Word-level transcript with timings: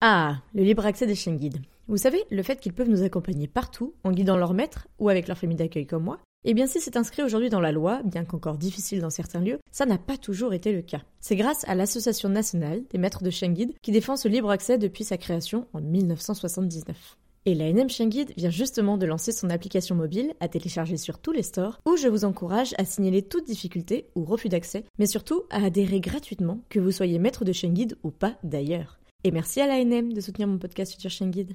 Ah, 0.00 0.42
le 0.54 0.62
libre 0.62 0.86
accès 0.86 1.08
des 1.08 1.16
chiens 1.16 1.34
guides. 1.34 1.60
Vous 1.88 1.96
savez, 1.96 2.22
le 2.30 2.44
fait 2.44 2.60
qu'ils 2.60 2.72
peuvent 2.72 2.88
nous 2.88 3.02
accompagner 3.02 3.48
partout, 3.48 3.94
en 4.04 4.12
guidant 4.12 4.36
leur 4.36 4.54
maître 4.54 4.86
ou 5.00 5.08
avec 5.08 5.26
leur 5.26 5.36
famille 5.36 5.56
d'accueil 5.56 5.88
comme 5.88 6.04
moi, 6.04 6.20
eh 6.44 6.54
bien 6.54 6.68
si 6.68 6.80
c'est 6.80 6.96
inscrit 6.96 7.24
aujourd'hui 7.24 7.50
dans 7.50 7.60
la 7.60 7.72
loi, 7.72 8.02
bien 8.04 8.24
qu'encore 8.24 8.58
difficile 8.58 9.00
dans 9.00 9.10
certains 9.10 9.40
lieux, 9.40 9.58
ça 9.72 9.86
n'a 9.86 9.98
pas 9.98 10.16
toujours 10.16 10.54
été 10.54 10.72
le 10.72 10.82
cas. 10.82 11.02
C'est 11.18 11.34
grâce 11.34 11.66
à 11.66 11.74
l'Association 11.74 12.28
nationale 12.28 12.84
des 12.90 12.98
maîtres 12.98 13.24
de 13.24 13.30
chiens 13.30 13.52
qui 13.82 13.90
défend 13.90 14.16
ce 14.16 14.28
libre 14.28 14.50
accès 14.50 14.78
depuis 14.78 15.02
sa 15.02 15.16
création 15.16 15.66
en 15.72 15.80
1979. 15.80 17.16
Et 17.44 17.56
la 17.56 17.72
NM 17.72 17.88
Chien 17.88 18.06
Guide 18.06 18.34
vient 18.36 18.50
justement 18.50 18.98
de 18.98 19.06
lancer 19.06 19.32
son 19.32 19.50
application 19.50 19.96
mobile 19.96 20.34
à 20.38 20.46
télécharger 20.46 20.96
sur 20.96 21.18
tous 21.18 21.32
les 21.32 21.42
stores 21.42 21.80
où 21.86 21.96
je 21.96 22.06
vous 22.06 22.24
encourage 22.24 22.74
à 22.78 22.84
signaler 22.84 23.22
toute 23.22 23.46
difficulté 23.46 24.06
ou 24.14 24.24
refus 24.24 24.48
d'accès, 24.48 24.84
mais 24.98 25.06
surtout 25.06 25.42
à 25.50 25.64
adhérer 25.64 25.98
gratuitement 25.98 26.60
que 26.68 26.78
vous 26.78 26.92
soyez 26.92 27.18
maître 27.18 27.44
de 27.44 27.52
chien 27.52 27.72
ou 28.04 28.10
pas 28.10 28.36
d'ailleurs. 28.44 28.97
Et 29.24 29.32
merci 29.32 29.60
à 29.60 29.66
l'ANM 29.66 30.12
de 30.12 30.20
soutenir 30.20 30.46
mon 30.46 30.58
podcast 30.58 30.92
Future 30.92 31.10
Chien 31.10 31.26
Guide. 31.26 31.50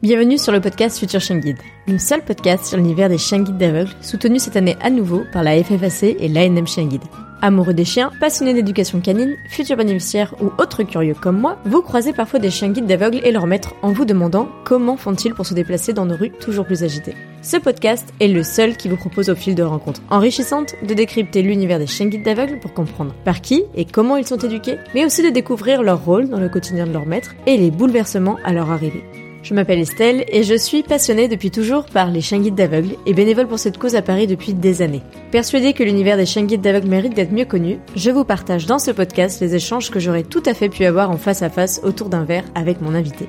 Bienvenue 0.00 0.38
sur 0.38 0.52
le 0.52 0.62
podcast 0.62 0.98
Future 0.98 1.20
Chien 1.20 1.40
Guide, 1.40 1.58
le 1.88 1.98
seul 1.98 2.24
podcast 2.24 2.64
sur 2.64 2.78
l'univers 2.78 3.10
des 3.10 3.18
chiens 3.18 3.42
guides 3.42 3.58
d'aveugles, 3.58 3.92
soutenu 4.00 4.38
cette 4.38 4.56
année 4.56 4.76
à 4.80 4.88
nouveau 4.88 5.24
par 5.30 5.42
la 5.42 5.62
FFAC 5.62 6.04
et 6.04 6.28
l'ANM 6.28 6.66
Chien 6.66 6.86
Guide. 6.86 7.04
Amoureux 7.42 7.74
des 7.74 7.84
chiens, 7.84 8.10
passionnés 8.18 8.54
d'éducation 8.54 9.00
canine, 9.00 9.36
futurs 9.48 9.76
bénéficiaires 9.76 10.34
ou 10.40 10.50
autres 10.60 10.82
curieux 10.82 11.14
comme 11.14 11.38
moi, 11.38 11.58
vous 11.64 11.82
croisez 11.82 12.12
parfois 12.12 12.38
des 12.38 12.50
chiens 12.50 12.70
guides 12.70 12.86
d'aveugles 12.86 13.20
et 13.24 13.32
leurs 13.32 13.46
maîtres 13.46 13.74
en 13.82 13.92
vous 13.92 14.04
demandant 14.04 14.48
comment 14.64 14.96
font-ils 14.96 15.34
pour 15.34 15.46
se 15.46 15.54
déplacer 15.54 15.92
dans 15.92 16.06
nos 16.06 16.16
rues 16.16 16.30
toujours 16.30 16.64
plus 16.64 16.82
agitées. 16.82 17.14
Ce 17.42 17.56
podcast 17.56 18.12
est 18.20 18.28
le 18.28 18.42
seul 18.42 18.76
qui 18.76 18.88
vous 18.88 18.96
propose 18.96 19.28
au 19.28 19.34
fil 19.34 19.54
de 19.54 19.62
rencontres 19.62 20.02
enrichissantes 20.10 20.74
de 20.82 20.94
décrypter 20.94 21.42
l'univers 21.42 21.78
des 21.78 21.86
chiens 21.86 22.06
guides 22.06 22.24
d'aveugles 22.24 22.58
pour 22.58 22.72
comprendre 22.72 23.14
par 23.24 23.40
qui 23.40 23.64
et 23.74 23.84
comment 23.84 24.16
ils 24.16 24.26
sont 24.26 24.38
éduqués, 24.38 24.78
mais 24.94 25.04
aussi 25.04 25.22
de 25.22 25.30
découvrir 25.30 25.82
leur 25.82 26.04
rôle 26.04 26.28
dans 26.28 26.40
le 26.40 26.48
quotidien 26.48 26.86
de 26.86 26.92
leur 26.92 27.06
maître 27.06 27.34
et 27.46 27.56
les 27.56 27.70
bouleversements 27.70 28.38
à 28.44 28.52
leur 28.52 28.70
arrivée. 28.70 29.04
Je 29.46 29.54
m'appelle 29.54 29.78
Estelle 29.78 30.24
et 30.26 30.42
je 30.42 30.56
suis 30.56 30.82
passionnée 30.82 31.28
depuis 31.28 31.52
toujours 31.52 31.84
par 31.84 32.10
les 32.10 32.20
chiens 32.20 32.40
guides 32.40 32.56
d'aveugles 32.56 32.96
et 33.06 33.14
bénévole 33.14 33.46
pour 33.46 33.60
cette 33.60 33.78
cause 33.78 33.94
à 33.94 34.02
Paris 34.02 34.26
depuis 34.26 34.54
des 34.54 34.82
années. 34.82 35.02
Persuadée 35.30 35.72
que 35.72 35.84
l'univers 35.84 36.16
des 36.16 36.26
chiens 36.26 36.42
guides 36.42 36.62
d'aveugles 36.62 36.88
mérite 36.88 37.14
d'être 37.14 37.30
mieux 37.30 37.44
connu, 37.44 37.78
je 37.94 38.10
vous 38.10 38.24
partage 38.24 38.66
dans 38.66 38.80
ce 38.80 38.90
podcast 38.90 39.40
les 39.40 39.54
échanges 39.54 39.92
que 39.92 40.00
j'aurais 40.00 40.24
tout 40.24 40.42
à 40.46 40.52
fait 40.52 40.68
pu 40.68 40.84
avoir 40.84 41.12
en 41.12 41.16
face 41.16 41.42
à 41.42 41.48
face 41.48 41.80
autour 41.84 42.08
d'un 42.08 42.24
verre 42.24 42.42
avec 42.56 42.80
mon 42.80 42.92
invité. 42.92 43.28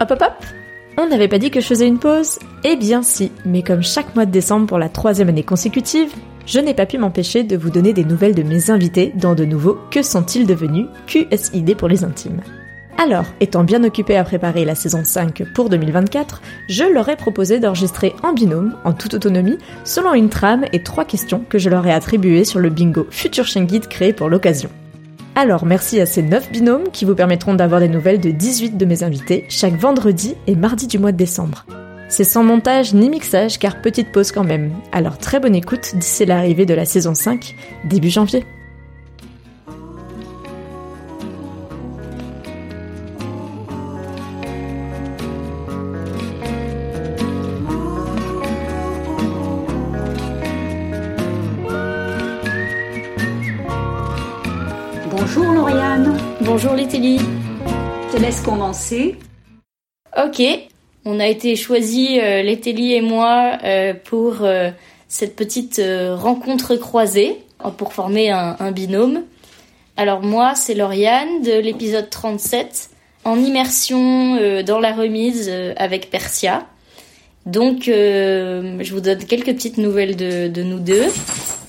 Hop 0.00 0.10
hop 0.10 0.22
hop 0.22 0.44
On 0.98 1.06
n'avait 1.06 1.28
pas 1.28 1.38
dit 1.38 1.52
que 1.52 1.60
je 1.60 1.66
faisais 1.66 1.86
une 1.86 2.00
pause? 2.00 2.40
Eh 2.64 2.74
bien 2.74 3.04
si, 3.04 3.30
mais 3.46 3.62
comme 3.62 3.84
chaque 3.84 4.16
mois 4.16 4.26
de 4.26 4.32
décembre 4.32 4.66
pour 4.66 4.80
la 4.80 4.88
troisième 4.88 5.28
année 5.28 5.44
consécutive, 5.44 6.12
je 6.46 6.58
n'ai 6.58 6.74
pas 6.74 6.86
pu 6.86 6.98
m'empêcher 6.98 7.44
de 7.44 7.56
vous 7.56 7.70
donner 7.70 7.92
des 7.92 8.04
nouvelles 8.04 8.34
de 8.34 8.42
mes 8.42 8.72
invités 8.72 9.12
dans 9.14 9.36
de 9.36 9.44
nouveaux 9.44 9.78
Que 9.92 10.02
sont-ils 10.02 10.48
devenus? 10.48 10.86
QSID 11.06 11.76
pour 11.76 11.86
les 11.86 12.02
intimes. 12.02 12.40
Alors, 12.96 13.26
étant 13.40 13.64
bien 13.64 13.82
occupé 13.82 14.16
à 14.16 14.24
préparer 14.24 14.64
la 14.64 14.74
saison 14.74 15.02
5 15.04 15.42
pour 15.52 15.68
2024, 15.68 16.40
je 16.68 16.84
leur 16.84 17.08
ai 17.08 17.16
proposé 17.16 17.58
d'enregistrer 17.58 18.14
en 18.22 18.32
binôme, 18.32 18.76
en 18.84 18.92
toute 18.92 19.14
autonomie, 19.14 19.58
selon 19.82 20.14
une 20.14 20.28
trame 20.28 20.64
et 20.72 20.82
trois 20.82 21.04
questions 21.04 21.44
que 21.48 21.58
je 21.58 21.68
leur 21.68 21.86
ai 21.86 21.92
attribuées 21.92 22.44
sur 22.44 22.60
le 22.60 22.70
bingo 22.70 23.06
Future 23.10 23.46
Chien 23.46 23.64
Guide 23.64 23.88
créé 23.88 24.12
pour 24.12 24.28
l'occasion. 24.28 24.70
Alors 25.34 25.66
merci 25.66 26.00
à 26.00 26.06
ces 26.06 26.22
9 26.22 26.52
binômes 26.52 26.90
qui 26.92 27.04
vous 27.04 27.16
permettront 27.16 27.54
d'avoir 27.54 27.80
des 27.80 27.88
nouvelles 27.88 28.20
de 28.20 28.30
18 28.30 28.76
de 28.76 28.84
mes 28.84 29.02
invités 29.02 29.44
chaque 29.48 29.76
vendredi 29.76 30.36
et 30.46 30.54
mardi 30.54 30.86
du 30.86 31.00
mois 31.00 31.10
de 31.10 31.16
décembre. 31.16 31.66
C'est 32.08 32.22
sans 32.22 32.44
montage 32.44 32.94
ni 32.94 33.10
mixage 33.10 33.58
car 33.58 33.82
petite 33.82 34.12
pause 34.12 34.30
quand 34.30 34.44
même, 34.44 34.70
alors 34.92 35.18
très 35.18 35.40
bonne 35.40 35.56
écoute 35.56 35.96
d'ici 35.96 36.24
l'arrivée 36.24 36.66
de 36.66 36.74
la 36.74 36.84
saison 36.84 37.14
5, 37.14 37.56
début 37.84 38.10
janvier. 38.10 38.44
Ok, 60.22 60.42
on 61.06 61.18
a 61.18 61.26
été 61.26 61.56
choisis, 61.56 62.10
euh, 62.22 62.42
et 62.42 63.00
moi, 63.00 63.58
euh, 63.64 63.94
pour 63.94 64.42
euh, 64.42 64.70
cette 65.08 65.34
petite 65.34 65.78
euh, 65.78 66.14
rencontre 66.14 66.76
croisée, 66.76 67.38
pour 67.78 67.94
former 67.94 68.30
un, 68.30 68.70
binôme. 68.70 69.22
Alors 69.96 70.20
moi, 70.20 70.54
c'est 70.54 70.74
Lauriane 70.74 71.40
de 71.42 71.52
l'épisode 71.58 72.10
37, 72.10 72.90
en 73.24 73.38
immersion 73.38 74.62
dans 74.62 74.80
la 74.80 74.92
remise 74.92 75.50
avec 75.78 76.10
Persia. 76.10 76.66
Donc, 77.46 77.84
je 77.86 78.92
vous 78.92 79.00
donne 79.00 79.24
quelques 79.24 79.54
petites 79.54 79.78
nouvelles 79.78 80.16
de, 80.16 80.62
nous 80.62 80.80
deux. 80.80 81.06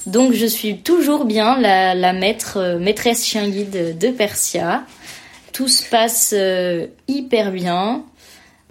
Donc, 0.07 0.33
je 0.33 0.45
suis 0.45 0.79
toujours 0.79 1.23
bien 1.23 1.57
la, 1.57 1.95
la 1.95 2.11
maître, 2.11 2.77
maîtresse 2.81 3.25
chien 3.25 3.47
guide 3.47 3.97
de 3.97 4.09
Persia. 4.09 4.83
Tout 5.55 5.69
se 5.69 5.89
passe 5.89 6.33
euh, 6.37 6.87
hyper 7.07 7.53
bien. 7.53 8.03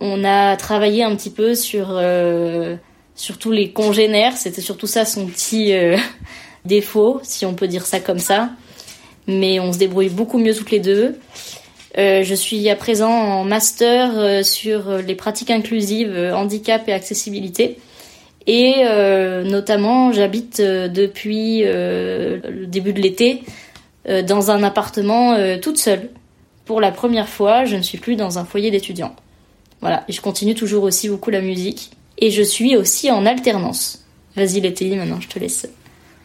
On 0.00 0.22
a 0.22 0.54
travaillé 0.58 1.02
un 1.02 1.16
petit 1.16 1.30
peu 1.30 1.54
sur, 1.54 1.86
euh, 1.92 2.76
tous 3.40 3.52
les 3.52 3.70
congénères. 3.70 4.36
C'était 4.36 4.60
surtout 4.60 4.86
ça 4.86 5.06
son 5.06 5.24
petit 5.24 5.72
euh, 5.72 5.96
défaut, 6.66 7.20
si 7.22 7.46
on 7.46 7.54
peut 7.54 7.68
dire 7.68 7.86
ça 7.86 8.00
comme 8.00 8.18
ça. 8.18 8.50
Mais 9.26 9.60
on 9.60 9.72
se 9.72 9.78
débrouille 9.78 10.10
beaucoup 10.10 10.36
mieux 10.36 10.54
toutes 10.54 10.70
les 10.70 10.78
deux. 10.78 11.18
Je 11.96 12.34
suis 12.34 12.68
à 12.68 12.76
présent 12.76 13.10
en 13.10 13.44
master 13.44 14.44
sur 14.44 14.98
les 14.98 15.14
pratiques 15.14 15.50
inclusives, 15.50 16.14
handicap 16.34 16.86
et 16.86 16.92
accessibilité. 16.92 17.78
Et 18.46 18.84
notamment, 19.44 20.12
j'habite 20.12 20.60
depuis 20.60 21.62
le 21.62 22.66
début 22.66 22.92
de 22.92 23.00
l'été 23.00 23.44
dans 24.26 24.50
un 24.50 24.62
appartement 24.64 25.36
toute 25.62 25.78
seule. 25.78 26.10
Pour 26.64 26.80
la 26.80 26.90
première 26.92 27.28
fois, 27.28 27.64
je 27.64 27.76
ne 27.76 27.82
suis 27.82 27.98
plus 27.98 28.16
dans 28.16 28.38
un 28.38 28.44
foyer 28.44 28.70
d'étudiants. 28.70 29.14
Voilà, 29.80 30.04
et 30.08 30.12
je 30.12 30.20
continue 30.20 30.54
toujours 30.54 30.84
aussi 30.84 31.08
beaucoup 31.08 31.30
la 31.30 31.42
musique. 31.42 31.90
Et 32.18 32.30
je 32.30 32.42
suis 32.42 32.76
aussi 32.76 33.10
en 33.10 33.26
alternance. 33.26 34.04
Vas-y, 34.36 34.60
Letty, 34.60 34.96
maintenant 34.96 35.20
je 35.20 35.28
te 35.28 35.38
laisse. 35.38 35.68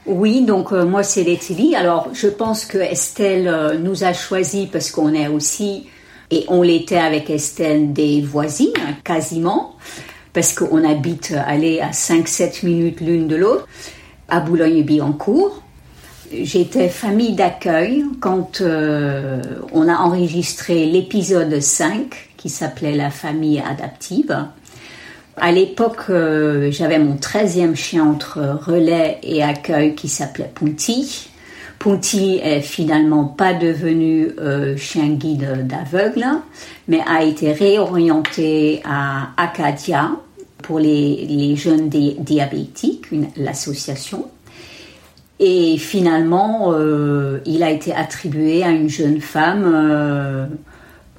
Oui, 0.06 0.42
donc 0.42 0.72
euh, 0.72 0.86
moi 0.86 1.04
c'est 1.04 1.24
Letty. 1.24 1.76
Alors 1.76 2.08
je 2.14 2.28
pense 2.28 2.66
que 2.66 2.78
Estelle 2.78 3.48
euh, 3.48 3.78
nous 3.78 4.04
a 4.04 4.14
choisis 4.14 4.68
parce 4.72 4.92
qu'on 4.92 5.14
est 5.14 5.28
aussi, 5.28 5.88
et 6.32 6.46
on 6.48 6.62
l'était 6.62 6.98
avec 6.98 7.30
Estelle, 7.30 7.92
des 7.92 8.22
voisines, 8.22 8.74
quasiment, 9.04 9.76
parce 10.34 10.54
qu'on 10.54 10.84
habite 10.90 11.34
allez, 11.46 11.82
à 11.82 11.92
5-7 11.92 12.66
minutes 12.66 13.02
l'une 13.02 13.28
de 13.28 13.36
l'autre, 13.36 13.68
à 14.30 14.40
Boulogne-Billancourt. 14.40 15.64
J'étais 16.32 16.90
famille 16.90 17.34
d'accueil 17.34 18.06
quand 18.20 18.62
euh, 18.62 19.42
on 19.74 19.88
a 19.88 19.96
enregistré 19.96 20.86
l'épisode 20.86 21.60
5 21.60 22.30
qui 22.38 22.50
s'appelait 22.50 22.96
La 22.96 23.10
famille 23.10 23.60
adaptive. 23.60 24.46
À 25.38 25.52
l'époque, 25.52 26.04
euh, 26.10 26.70
j'avais 26.72 27.00
mon 27.00 27.16
13e 27.16 27.76
chien 27.76 28.06
entre 28.06 28.40
relais 28.66 29.18
et 29.24 29.42
accueil 29.42 29.96
qui 29.96 30.08
s'appelait 30.08 30.52
Punti. 30.54 31.30
Punti 31.80 32.40
est 32.44 32.62
finalement 32.62 33.24
pas 33.24 33.54
devenu 33.54 34.28
euh, 34.40 34.78
chien 34.78 35.08
guide 35.08 35.66
d'aveugle, 35.66 36.26
mais 36.88 37.00
a 37.08 37.24
été 37.24 37.54
réorienté 37.54 38.82
à 38.86 39.30
Acadia 39.38 40.12
pour 40.62 40.78
les, 40.78 41.56
jeunes 41.56 41.90
di- 41.90 42.18
diabétiques, 42.20 43.06
l'association. 43.38 44.26
Et 45.40 45.78
finalement, 45.78 46.74
euh, 46.74 47.40
il 47.46 47.64
a 47.64 47.72
été 47.72 47.94
attribué 47.94 48.64
à 48.64 48.72
une 48.72 48.90
jeune 48.90 49.22
femme 49.22 49.64
euh, 49.66 50.46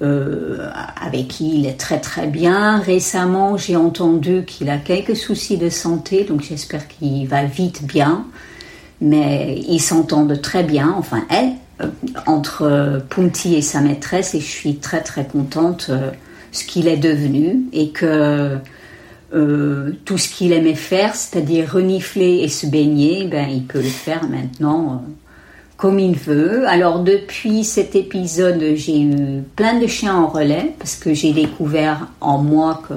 euh, 0.03 0.69
avec 1.01 1.27
qui 1.29 1.59
il 1.59 1.65
est 1.65 1.79
très 1.79 1.99
très 1.99 2.27
bien. 2.27 2.79
Récemment, 2.79 3.57
j'ai 3.57 3.75
entendu 3.75 4.43
qu'il 4.45 4.69
a 4.69 4.77
quelques 4.77 5.15
soucis 5.15 5.57
de 5.57 5.69
santé, 5.69 6.23
donc 6.23 6.41
j'espère 6.43 6.87
qu'il 6.87 7.27
va 7.27 7.45
vite 7.45 7.83
bien. 7.85 8.25
Mais 9.01 9.59
ils 9.67 9.79
s'entendent 9.79 10.39
très 10.41 10.63
bien, 10.63 10.93
enfin 10.95 11.23
elle, 11.31 11.53
entre 12.27 13.01
Punti 13.09 13.55
et 13.55 13.63
sa 13.63 13.81
maîtresse, 13.81 14.35
et 14.35 14.39
je 14.39 14.45
suis 14.45 14.75
très 14.75 15.01
très 15.01 15.25
contente 15.25 15.89
ce 16.51 16.63
qu'il 16.65 16.87
est 16.87 16.97
devenu 16.97 17.61
et 17.73 17.89
que 17.89 18.59
euh, 19.33 19.91
tout 20.05 20.17
ce 20.17 20.29
qu'il 20.29 20.53
aimait 20.53 20.75
faire, 20.75 21.15
c'est-à-dire 21.15 21.71
renifler 21.71 22.39
et 22.39 22.47
se 22.47 22.67
baigner, 22.67 23.27
ben, 23.27 23.47
il 23.49 23.65
peut 23.65 23.79
le 23.79 23.85
faire 23.85 24.27
maintenant 24.27 24.93
euh, 24.93 25.11
comme 25.77 25.99
il 25.99 26.15
veut. 26.15 26.67
Alors 26.67 26.99
depuis 26.99 27.63
cet 27.63 27.95
épisode, 27.95 28.63
j'ai 28.75 29.01
eu 29.01 29.41
plein 29.55 29.79
de 29.79 29.87
chiens 29.87 30.15
en 30.15 30.27
relais 30.27 30.73
parce 30.77 30.95
que 30.95 31.13
j'ai 31.13 31.33
découvert 31.33 32.07
en 32.21 32.37
moi 32.37 32.83
que 32.87 32.93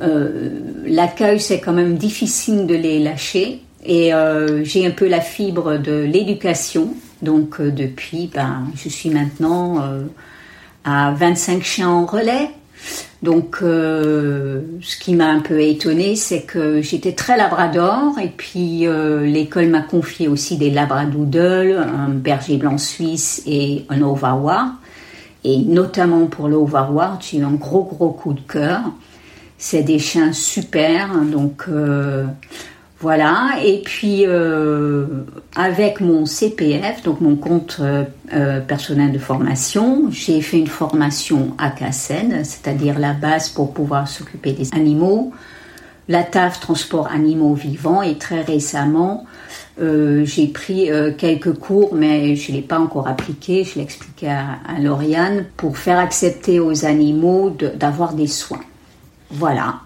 euh, 0.00 0.50
l'accueil, 0.86 1.40
c'est 1.40 1.60
quand 1.60 1.72
même 1.72 1.96
difficile 1.96 2.66
de 2.66 2.74
les 2.74 2.98
lâcher. 2.98 3.62
Et 3.84 4.14
euh, 4.14 4.64
j'ai 4.64 4.86
un 4.86 4.90
peu 4.90 5.08
la 5.08 5.20
fibre 5.20 5.76
de 5.76 5.92
l'éducation. 5.92 6.94
Donc 7.20 7.60
euh, 7.60 7.70
depuis, 7.70 8.30
ben, 8.32 8.66
je 8.76 8.88
suis 8.88 9.10
maintenant 9.10 9.82
euh, 9.82 10.04
à 10.84 11.12
25 11.12 11.62
chiens 11.62 11.90
en 11.90 12.06
relais. 12.06 12.50
Donc 13.22 13.58
ce 13.60 14.96
qui 14.98 15.14
m'a 15.14 15.28
un 15.28 15.40
peu 15.40 15.60
étonnée, 15.60 16.16
c'est 16.16 16.42
que 16.42 16.82
j'étais 16.82 17.12
très 17.12 17.36
labrador 17.36 18.18
et 18.18 18.28
puis 18.28 18.86
l'école 19.22 19.68
m'a 19.68 19.82
confié 19.82 20.26
aussi 20.26 20.56
des 20.56 20.70
labradoodles, 20.70 21.76
un 21.76 22.08
berger 22.08 22.56
blanc 22.56 22.78
suisse 22.78 23.42
et 23.46 23.84
un 23.88 24.02
overwar. 24.02 24.74
Et 25.44 25.58
notamment 25.58 26.26
pour 26.26 26.48
le 26.48 26.58
j'ai 27.20 27.38
eu 27.38 27.44
un 27.44 27.52
gros 27.52 27.84
gros 27.84 28.10
coup 28.10 28.32
de 28.32 28.40
cœur. 28.40 28.80
C'est 29.56 29.84
des 29.84 30.00
chiens 30.00 30.32
super, 30.32 31.10
donc 31.22 31.66
voilà, 33.02 33.54
et 33.64 33.82
puis 33.84 34.22
euh, 34.28 35.06
avec 35.56 36.00
mon 36.00 36.24
CPF, 36.24 37.02
donc 37.02 37.20
mon 37.20 37.34
compte 37.34 37.78
euh, 37.80 38.04
euh, 38.32 38.60
personnel 38.60 39.10
de 39.10 39.18
formation, 39.18 40.04
j'ai 40.12 40.40
fait 40.40 40.60
une 40.60 40.68
formation 40.68 41.52
à 41.58 41.70
CACEN, 41.70 42.44
c'est-à-dire 42.44 43.00
la 43.00 43.12
base 43.12 43.48
pour 43.48 43.74
pouvoir 43.74 44.06
s'occuper 44.06 44.52
des 44.52 44.72
animaux, 44.72 45.32
la 46.06 46.22
TAF 46.22 46.60
transport 46.60 47.08
animaux 47.08 47.54
vivants, 47.54 48.02
et 48.02 48.18
très 48.18 48.42
récemment, 48.42 49.26
j'ai 49.80 50.46
pris 50.46 50.88
quelques 51.18 51.54
cours, 51.54 51.94
mais 51.94 52.36
je 52.36 52.52
ne 52.52 52.56
l'ai 52.58 52.62
pas 52.62 52.78
encore 52.78 53.08
appliqué, 53.08 53.64
je 53.64 53.76
l'ai 53.76 53.82
expliqué 53.82 54.28
à, 54.28 54.58
à 54.64 54.78
Lauriane, 54.78 55.46
pour 55.56 55.76
faire 55.76 55.98
accepter 55.98 56.60
aux 56.60 56.84
animaux 56.84 57.50
d'avoir 57.50 58.14
des 58.14 58.28
soins. 58.28 58.62
Voilà, 59.30 59.80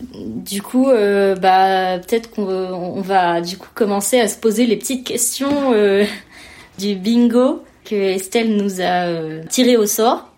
du 0.00 0.62
coup, 0.62 0.88
euh, 0.88 1.34
bah, 1.34 1.98
peut-être 1.98 2.30
qu'on 2.30 3.00
va 3.00 3.40
du 3.40 3.56
coup 3.56 3.68
commencer 3.74 4.20
à 4.20 4.28
se 4.28 4.36
poser 4.36 4.66
les 4.66 4.76
petites 4.76 5.04
questions 5.04 5.72
euh, 5.72 6.04
du 6.78 6.94
bingo 6.94 7.62
que 7.84 7.96
Estelle 7.96 8.56
nous 8.56 8.80
a 8.80 9.06
euh, 9.06 9.42
tiré 9.48 9.76
au 9.76 9.86
sort. 9.86 10.30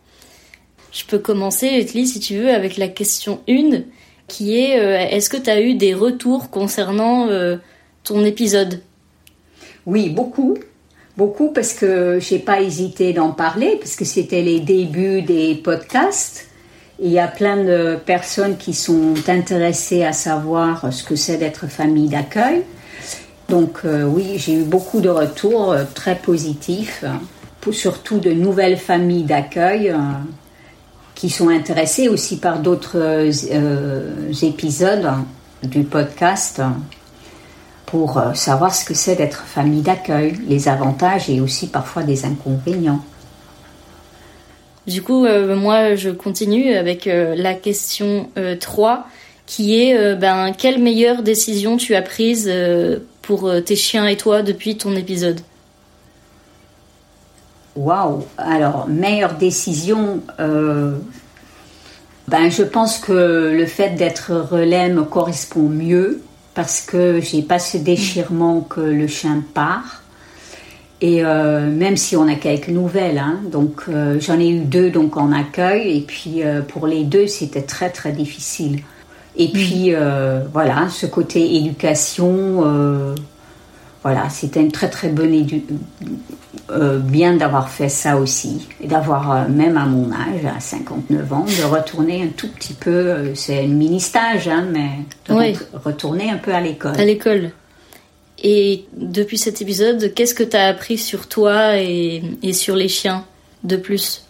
Je 0.93 1.05
peux 1.05 1.19
commencer, 1.19 1.67
Etli, 1.67 2.07
si 2.07 2.21
tu 2.21 2.39
veux, 2.39 2.51
avec 2.51 2.77
la 2.77 2.89
question 2.89 3.41
1, 3.49 3.83
qui 4.27 4.57
est 4.57 4.71
est-ce 5.13 5.31
que 5.31 5.37
tu 5.37 5.49
as 5.49 5.61
eu 5.61 5.75
des 5.75 5.95
retours 5.95 6.51
concernant 6.51 7.29
ton 8.03 8.25
épisode? 8.25 8.83
Oui, 9.87 10.09
beaucoup. 10.09 10.59
Beaucoup 11.17 11.53
parce 11.53 11.75
que 11.75 12.19
j'ai 12.21 12.41
pas 12.41 12.61
hésité 12.61 13.13
d'en 13.13 13.31
parler, 13.31 13.77
parce 13.77 13.95
que 13.95 14.05
c'était 14.05 14.43
les 14.43 14.59
débuts 14.59 15.23
des 15.23 15.55
podcasts. 15.55 16.50
Il 17.03 17.11
y 17.11 17.19
a 17.19 17.29
plein 17.29 17.57
de 17.57 17.99
personnes 18.05 18.59
qui 18.59 18.75
sont 18.75 19.15
intéressées 19.27 20.05
à 20.05 20.13
savoir 20.13 20.93
ce 20.93 21.03
que 21.03 21.17
c'est 21.17 21.39
d'être 21.39 21.67
famille 21.67 22.09
d'accueil. 22.11 22.63
Donc 23.49 23.81
euh, 23.85 24.05
oui, 24.05 24.35
j'ai 24.37 24.53
eu 24.53 24.63
beaucoup 24.63 25.01
de 25.01 25.09
retours 25.09 25.73
euh, 25.73 25.85
très 25.95 26.15
positifs, 26.15 27.05
pour, 27.63 27.73
surtout 27.73 28.19
de 28.19 28.31
nouvelles 28.31 28.77
familles 28.77 29.25
d'accueil 29.25 29.89
euh, 29.89 29.97
qui 31.15 31.31
sont 31.31 31.49
intéressées 31.49 32.09
aussi 32.09 32.37
par 32.37 32.61
d'autres 32.61 33.31
épisodes 34.43 35.11
du 35.63 35.85
podcast 35.85 36.63
pour 37.87 38.23
savoir 38.35 38.75
ce 38.75 38.85
que 38.85 38.95
c'est 38.95 39.17
d'être 39.17 39.45
famille 39.45 39.83
d'accueil, 39.83 40.39
les 40.47 40.69
avantages 40.69 41.29
et 41.29 41.41
aussi 41.41 41.67
parfois 41.67 42.05
des 42.05 42.25
inconvénients. 42.25 43.03
Du 44.91 45.03
coup, 45.03 45.25
euh, 45.25 45.55
moi, 45.55 45.95
je 45.95 46.11
continue 46.11 46.75
avec 46.75 47.07
euh, 47.07 47.37
la 47.37 47.55
question 47.55 48.29
3, 48.59 48.91
euh, 48.91 48.97
qui 49.47 49.81
est 49.81 50.17
ben, 50.17 50.53
quelle 50.53 50.83
meilleure 50.83 51.23
décision 51.23 51.77
tu 51.77 51.95
as 51.95 52.03
prise 52.03 52.53
pour 53.23 53.51
tes 53.65 53.77
chiens 53.77 54.07
et 54.07 54.17
toi 54.17 54.43
depuis 54.43 54.77
ton 54.77 54.97
épisode? 54.97 55.41
Waouh 57.77 58.25
Alors, 58.37 58.89
meilleure 58.89 59.35
décision, 59.35 60.23
ben, 60.39 61.01
je 62.29 62.63
pense 62.63 62.99
que 62.99 63.53
le 63.53 63.67
fait 63.67 63.91
d'être 63.91 64.33
relais 64.33 64.89
me 64.89 65.03
correspond 65.03 65.69
mieux 65.69 66.21
parce 66.55 66.81
que 66.81 67.21
j'ai 67.21 67.43
pas 67.43 67.59
ce 67.59 67.77
déchirement 67.77 68.61
que 68.61 68.81
le 68.81 69.09
chien 69.09 69.43
part. 69.53 70.00
Et 71.03 71.25
euh, 71.25 71.71
même 71.71 71.97
si 71.97 72.15
on 72.17 72.29
a 72.29 72.35
quelques 72.35 72.69
nouvelles, 72.69 73.19
hein, 73.19 73.41
donc 73.51 73.85
euh, 73.89 74.19
j'en 74.21 74.39
ai 74.39 74.51
eu 74.51 74.61
deux 74.61 74.91
donc 74.91 75.17
en 75.17 75.33
accueil 75.33 75.97
et 75.97 76.01
puis 76.03 76.43
euh, 76.43 76.61
pour 76.61 76.87
les 76.87 77.05
deux 77.05 77.27
c'était 77.27 77.63
très 77.63 77.89
très 77.89 78.13
difficile. 78.13 78.81
Et 79.37 79.49
mm. 79.49 79.53
puis 79.53 79.95
voilà, 80.53 80.89
ce 80.91 81.07
côté 81.07 81.57
éducation, 81.57 83.15
voilà, 84.03 84.29
c'était 84.29 84.61
une 84.61 84.73
très 84.73 84.91
très 84.91 85.09
bonne 85.09 85.33
édu 85.33 85.63
bien 87.05 87.37
d'avoir 87.37 87.71
fait 87.71 87.89
ça 87.89 88.17
aussi 88.17 88.69
et 88.83 88.89
d'avoir 88.89 89.49
même 89.49 89.77
à 89.79 89.87
mon 89.87 90.11
âge, 90.11 90.45
à 90.45 90.59
59 90.61 91.33
ans, 91.33 91.47
de 91.47 91.65
retourner 91.65 92.25
un 92.25 92.29
tout 92.37 92.49
petit 92.49 92.75
peu, 92.75 93.33
c'est 93.35 93.65
une 93.65 93.77
mini 93.77 94.01
stage, 94.01 94.49
hein, 94.49 94.67
mais 94.71 94.91
de 95.29 95.55
retourner 95.85 96.29
un 96.29 96.39
peu 96.39 96.53
à 96.53 96.61
l'école. 96.61 96.99
À 96.99 97.05
l'école. 97.05 97.53
Et 98.43 98.85
depuis 98.97 99.39
cet 99.39 99.61
épisode, 99.61 100.13
qu'est-ce 100.15 100.35
que 100.35 100.43
tu 100.43 100.57
as 100.57 100.67
appris 100.67 100.99
sur 100.99 101.29
toi 101.29 101.77
et, 101.77 102.23
sur 102.53 102.75
les 102.75 102.89
chiens 102.89 103.25
de 103.65 103.77
plus? 103.77 104.25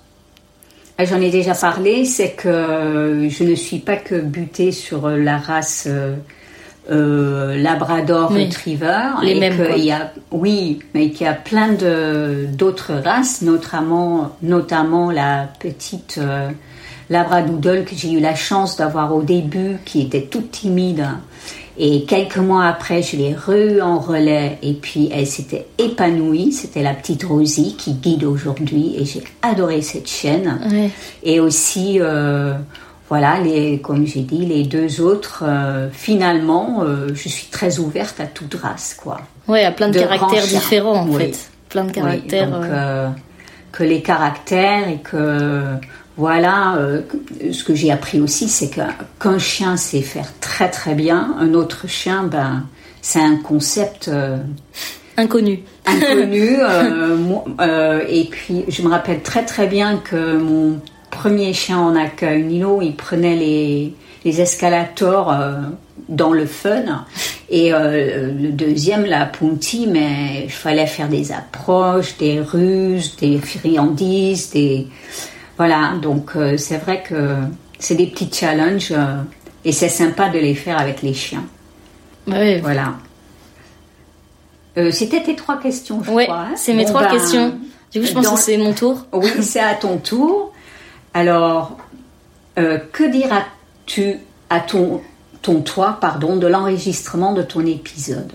Ah, 0.99 1.05
J'en 1.05 1.21
ai 1.21 1.31
déjà 1.31 1.55
parlé, 1.55 2.05
c'est 2.05 2.33
que 2.33 3.29
je 3.29 3.45
ne 3.45 3.55
suis 3.55 3.79
pas 3.79 3.97
que 3.97 4.21
butée 4.21 4.73
sur 4.73 5.09
la 5.09 5.39
race 5.39 5.85
euh, 5.87 6.17
euh, 6.91 7.57
Labrador 7.57 8.31
Retriever. 8.31 9.11
Les 9.23 9.39
mêmes. 9.39 9.65
Il 9.77 9.85
y 9.85 9.93
a, 9.93 10.13
oui, 10.33 10.81
mais 10.93 11.11
qu'il 11.11 11.27
y 11.27 11.31
a 11.31 11.35
plein 11.35 11.73
d'autres 11.73 12.95
races, 12.95 13.43
notamment, 13.43 14.37
notamment 14.43 15.11
la 15.11 15.49
petite 15.61 16.19
euh, 16.19 16.51
Labradoodle 17.11 17.85
que 17.85 17.95
j'ai 17.95 18.13
eu 18.13 18.21
la 18.21 18.35
chance 18.35 18.77
d'avoir 18.77 19.15
au 19.15 19.23
début, 19.23 19.77
qui 19.85 20.01
était 20.03 20.23
toute 20.23 20.51
timide 20.51 21.06
et 21.82 22.05
quelques 22.05 22.37
mois 22.37 22.67
après, 22.67 23.00
je 23.00 23.17
l'ai 23.17 23.35
re 23.35 23.82
en 23.82 23.99
relais 23.99 24.59
et 24.62 24.75
puis 24.75 25.09
elle 25.11 25.27
s'était 25.27 25.67
épanouie. 25.79 26.53
C'était 26.53 26.82
la 26.82 26.93
petite 26.93 27.25
Rosie 27.25 27.75
qui 27.79 27.94
guide 27.94 28.25
aujourd'hui 28.25 28.97
et 28.99 29.06
j'ai 29.06 29.25
adoré 29.41 29.81
cette 29.81 30.06
chaîne. 30.06 30.61
Et 31.23 31.41
aussi, 31.41 31.97
euh, 31.99 32.53
voilà, 33.09 33.41
les, 33.41 33.79
comme 33.79 34.06
j'ai 34.06 34.21
dit, 34.21 34.44
les 34.44 34.65
deux 34.65 35.00
autres, 35.00 35.44
euh, 35.47 35.88
finalement, 35.91 36.82
euh, 36.82 37.09
je 37.15 37.31
suis 37.31 37.47
très 37.47 37.79
ouverte 37.79 38.21
à 38.21 38.27
toute 38.27 38.56
race, 38.56 38.94
quoi. 39.03 39.23
Ouais, 39.49 39.65
à 39.65 39.73
plein 39.73 39.88
de, 39.88 39.99
caractères 39.99 40.46
différents, 40.46 41.08
en 41.08 41.13
fait. 41.13 41.51
Plein 41.70 41.84
de 41.84 41.93
caractères. 41.93 42.51
donc, 42.51 42.67
que 43.72 43.84
les 43.84 44.03
caractères 44.03 44.89
et 44.89 44.99
que 44.99 45.63
voilà, 46.20 46.77
euh, 46.77 47.00
ce 47.50 47.65
que 47.65 47.74
j'ai 47.74 47.91
appris 47.91 48.20
aussi, 48.20 48.46
c'est 48.46 48.69
qu'un 48.69 49.39
chien 49.39 49.79
sait 49.79 50.03
faire 50.03 50.31
très 50.39 50.69
très 50.69 50.94
bien, 50.94 51.34
un 51.41 51.55
autre 51.55 51.89
chien, 51.89 52.24
ben, 52.24 52.67
c'est 53.00 53.22
un 53.22 53.36
concept 53.36 54.08
euh, 54.08 54.36
inconnu. 55.17 55.62
Inconnu. 55.86 56.58
Euh, 57.60 58.05
et 58.08 58.24
puis, 58.24 58.65
je 58.69 58.82
me 58.82 58.89
rappelle 58.89 59.22
très 59.22 59.44
très 59.44 59.67
bien 59.67 59.96
que 59.96 60.36
mon 60.36 60.81
premier 61.10 61.55
chien 61.55 61.79
en 61.79 61.96
accueil, 61.96 62.43
Nino, 62.43 62.82
il 62.82 62.94
prenait 62.96 63.36
les, 63.36 63.94
les 64.24 64.41
escalators 64.41 65.34
dans 66.08 66.32
le 66.32 66.46
fun. 66.46 67.06
Et 67.50 67.70
le 67.70 68.50
deuxième, 68.50 69.05
la 69.05 69.27
Punti, 69.27 69.86
mais 69.86 70.44
il 70.44 70.50
fallait 70.50 70.86
faire 70.86 71.08
des 71.08 71.32
approches, 71.32 72.17
des 72.19 72.41
ruses, 72.41 73.17
des 73.17 73.39
friandises, 73.39 74.50
des 74.50 74.86
voilà, 75.60 75.93
donc 76.00 76.36
euh, 76.36 76.56
c'est 76.56 76.79
vrai 76.79 77.02
que 77.06 77.34
c'est 77.79 77.94
des 77.94 78.06
petits 78.06 78.31
challenges 78.32 78.93
euh, 78.93 79.20
et 79.62 79.72
c'est 79.72 79.90
sympa 79.90 80.31
de 80.31 80.38
les 80.38 80.55
faire 80.55 80.79
avec 80.79 81.02
les 81.02 81.12
chiens. 81.12 81.44
Oui. 82.26 82.60
Voilà. 82.60 82.94
Euh, 84.79 84.90
C'était 84.90 85.22
tes 85.22 85.36
trois 85.36 85.60
questions, 85.60 86.02
je 86.02 86.10
crois. 86.10 86.34
Hein. 86.34 86.52
c'est 86.56 86.72
mes 86.72 86.86
trois 86.86 87.02
ben, 87.02 87.10
questions. 87.10 87.58
Du 87.93 88.00
coup, 88.00 88.06
je 88.06 88.12
pense 88.14 88.31
que 88.31 88.40
c'est 88.40 88.56
mon 88.56 88.72
tour. 88.72 89.05
Oui, 89.12 89.29
c'est 89.43 89.60
à 89.60 89.74
ton 89.74 89.98
tour. 89.98 90.50
Alors, 91.12 91.76
que 92.56 93.10
diras-tu 93.10 94.17
à 94.48 94.60
ton, 94.60 95.02
ton 95.43 95.60
toi, 95.60 95.98
pardon, 96.00 96.36
de 96.36 96.46
l'enregistrement 96.46 97.34
de 97.34 97.43
ton 97.43 97.67
épisode? 97.67 98.32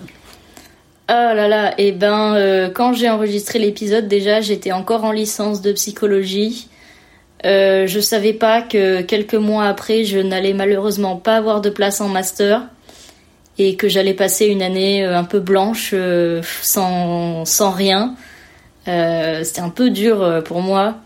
Oh 1.09 1.33
là 1.33 1.47
là, 1.47 1.73
et 1.79 1.87
eh 1.87 1.91
ben 1.91 2.69
quand 2.75 2.93
j'ai 2.93 3.09
enregistré 3.09 3.57
l'épisode 3.57 4.07
déjà 4.07 4.41
j'étais 4.41 4.71
encore 4.71 5.05
en 5.05 5.11
licence 5.11 5.61
de 5.61 5.71
psychologie 5.71 6.67
euh, 7.43 7.87
je 7.87 7.99
savais 7.99 8.33
pas 8.33 8.61
que 8.61 9.01
quelques 9.01 9.35
mois 9.35 9.65
après, 9.65 10.03
je 10.03 10.19
n'allais 10.19 10.53
malheureusement 10.53 11.17
pas 11.17 11.37
avoir 11.37 11.61
de 11.61 11.69
place 11.69 12.01
en 12.01 12.07
master 12.07 12.63
et 13.57 13.75
que 13.75 13.87
j'allais 13.87 14.13
passer 14.13 14.47
une 14.47 14.61
année 14.61 15.03
euh, 15.03 15.17
un 15.17 15.23
peu 15.23 15.39
blanche 15.39 15.91
euh, 15.93 16.41
sans, 16.61 17.45
sans 17.45 17.71
rien. 17.71 18.15
C'était 18.85 19.61
un 19.61 19.69
peu 19.69 19.89
dur 19.89 20.43
pour 20.45 20.61
moi. 20.61 20.97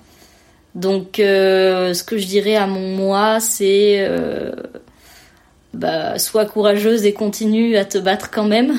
Donc, 0.76 1.14
ce 1.16 2.04
que 2.04 2.18
je 2.18 2.28
dirais 2.28 2.58
à 2.58 2.68
mon 2.68 2.90
moi, 2.90 3.40
c'est 3.40 4.06
bah, 5.74 6.20
sois 6.20 6.46
courageuse 6.46 7.06
et 7.06 7.14
continue 7.14 7.78
à 7.78 7.86
te 7.86 7.98
battre 7.98 8.32
quand 8.32 8.44
même. 8.44 8.74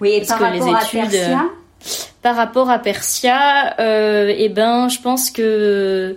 Oui, 0.00 0.12
et 0.12 0.26
par 0.26 0.40
rapport 0.40 0.74
à 0.74 0.80
Persia? 0.80 1.44
Par 2.22 2.36
rapport 2.36 2.70
à 2.70 2.78
Persia, 2.78 3.78
euh, 3.80 4.32
eh 4.36 4.48
ben, 4.48 4.88
je 4.88 5.00
pense 5.00 5.30
que 5.30 6.16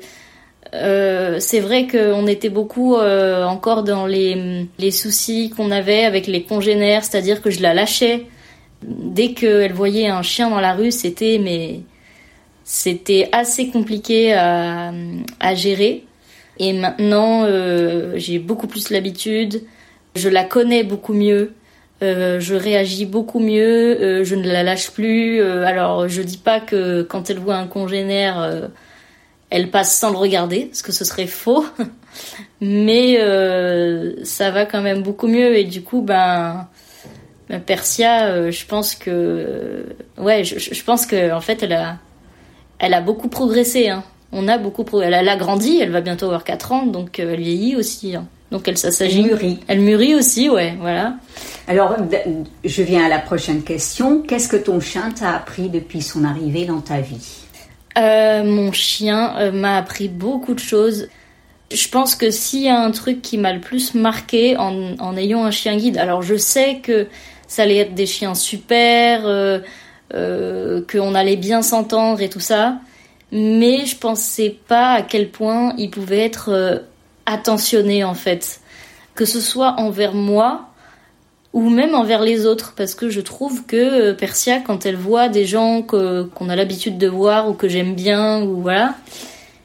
euh, 0.77 1.37
c'est 1.39 1.59
vrai 1.59 1.87
qu'on 1.87 2.27
était 2.27 2.49
beaucoup 2.49 2.95
euh, 2.95 3.43
encore 3.45 3.83
dans 3.83 4.05
les, 4.05 4.67
soucis 4.91 5.49
qu'on 5.49 5.71
avait 5.71 6.05
avec 6.05 6.27
les 6.27 6.43
congénères, 6.43 7.03
c'est-à-dire 7.03 7.41
que 7.41 7.49
je 7.49 7.61
la 7.61 7.73
lâchais. 7.73 8.25
Dès 8.83 9.33
qu'elle 9.33 9.73
voyait 9.73 10.07
un 10.07 10.21
chien 10.21 10.49
dans 10.49 10.59
la 10.59 10.73
rue, 10.73 10.91
c'était 10.91 11.39
mais 11.43 11.81
c'était 12.63 13.29
assez 13.31 13.69
compliqué 13.69 14.33
à, 14.33 14.91
gérer. 15.55 16.03
Et 16.59 16.73
maintenant, 16.73 17.43
euh, 17.45 18.13
j'ai 18.15 18.39
beaucoup 18.39 18.67
plus 18.67 18.89
l'habitude. 18.89 19.63
Je 20.15 20.29
la 20.29 20.43
connais 20.43 20.83
beaucoup 20.83 21.13
mieux. 21.13 21.53
Je 22.01 22.53
réagis 22.53 23.05
beaucoup 23.05 23.39
mieux. 23.39 24.23
Je 24.23 24.35
ne 24.35 24.47
la 24.47 24.63
lâche 24.63 24.91
plus. 24.91 25.41
Alors, 25.41 26.07
je 26.07 26.21
dis 26.21 26.37
pas 26.37 26.59
que 26.59 27.01
quand 27.01 27.29
elle 27.29 27.39
voit 27.39 27.55
un 27.55 27.67
congénère, 27.67 28.69
elle 29.49 29.71
passe 29.71 29.97
sans 29.97 30.11
le 30.11 30.17
regarder, 30.17 30.65
parce 30.65 30.81
que 30.81 30.91
ce 30.91 31.05
serait 31.05 31.27
faux. 31.27 31.65
Mais 32.61 33.17
ça 34.23 34.51
va 34.51 34.65
quand 34.65 34.81
même 34.81 35.03
beaucoup 35.03 35.27
mieux. 35.27 35.57
Et 35.57 35.63
du 35.63 35.83
coup, 35.83 36.01
ben, 36.01 36.67
ben 37.49 37.61
Persia, 37.61 38.49
je 38.49 38.65
pense 38.65 38.95
que, 38.95 39.85
ouais, 40.17 40.43
je, 40.43 40.57
je, 40.57 40.83
pense 40.83 41.05
que 41.05 41.31
en 41.31 41.41
fait, 41.41 41.61
elle 41.61 41.73
a, 41.73 41.97
elle 42.79 42.95
a 42.95 43.01
beaucoup 43.01 43.29
progressé. 43.29 43.89
Hein 43.89 44.03
on 44.31 44.47
a 44.47 44.57
beaucoup 44.57 44.85
Elle, 45.01 45.13
a 45.13 45.35
grandi, 45.37 45.79
elle 45.79 45.91
va 45.91 46.01
bientôt 46.01 46.25
avoir 46.25 46.43
4 46.43 46.71
ans, 46.71 46.85
donc 46.85 47.19
euh, 47.19 47.33
elle 47.33 47.39
vieillit 47.39 47.75
aussi. 47.75 48.15
Hein. 48.15 48.25
Donc 48.51 48.67
elle 48.67 48.77
s'agit. 48.77 49.19
Elle 49.21 49.25
mûrit. 49.25 49.59
Elle 49.67 49.79
mûrit 49.81 50.15
aussi, 50.15 50.49
ouais, 50.49 50.75
voilà. 50.79 51.15
Alors, 51.67 51.95
je 52.63 52.81
viens 52.81 53.05
à 53.05 53.09
la 53.09 53.19
prochaine 53.19 53.61
question. 53.61 54.21
Qu'est-ce 54.21 54.47
que 54.47 54.57
ton 54.57 54.79
chien 54.79 55.11
t'a 55.11 55.35
appris 55.35 55.69
depuis 55.69 56.01
son 56.01 56.23
arrivée 56.23 56.65
dans 56.65 56.79
ta 56.79 57.01
vie? 57.01 57.46
Euh, 57.97 58.43
Mon 58.43 58.71
chien 58.71 59.35
euh, 59.37 59.51
m'a 59.51 59.77
appris 59.77 60.07
beaucoup 60.07 60.53
de 60.53 60.59
choses. 60.59 61.09
Je 61.71 61.87
pense 61.89 62.15
que 62.15 62.31
s'il 62.31 62.63
y 62.63 62.69
a 62.69 62.79
un 62.79 62.91
truc 62.91 63.21
qui 63.21 63.37
m'a 63.37 63.51
le 63.51 63.59
plus 63.59 63.93
marqué 63.93 64.55
en, 64.57 65.17
ayant 65.17 65.43
un 65.43 65.51
chien 65.51 65.75
guide, 65.75 65.97
alors 65.97 66.21
je 66.21 66.35
sais 66.35 66.79
que 66.81 67.07
ça 67.47 67.63
allait 67.63 67.77
être 67.77 67.93
des 67.93 68.05
chiens 68.05 68.35
super, 68.35 69.23
qu'on 70.09 71.15
allait 71.15 71.35
bien 71.35 71.61
s'entendre 71.61 72.21
et 72.21 72.29
tout 72.29 72.39
ça 72.39 72.77
mais 73.31 73.85
je 73.85 73.97
pensais 73.97 74.57
pas 74.67 74.93
à 74.93 75.01
quel 75.01 75.29
point 75.29 75.73
il 75.77 75.89
pouvait 75.89 76.23
être 76.23 76.49
euh, 76.49 76.79
attentionné 77.25 78.03
en 78.03 78.13
fait, 78.13 78.61
que 79.15 79.25
ce 79.25 79.41
soit 79.41 79.75
envers 79.79 80.13
moi 80.13 80.66
ou 81.57 81.71
même 81.71 81.95
envers 81.95 82.21
les 82.21 82.45
autres, 82.45 82.73
parce 82.77 82.93
que 82.93 83.09
je 83.09 83.19
trouve 83.19 83.65
que 83.65 83.75
euh, 83.75 84.13
Persia, 84.13 84.59
quand 84.59 84.85
elle 84.85 84.95
voit 84.95 85.27
des 85.27 85.47
gens 85.47 85.81
qu'on 85.81 86.49
a 86.49 86.55
l'habitude 86.55 86.99
de 86.99 87.07
voir 87.07 87.49
ou 87.49 87.53
que 87.53 87.67
j'aime 87.67 87.95
bien 87.95 88.43
ou 88.43 88.61
voilà, 88.61 88.93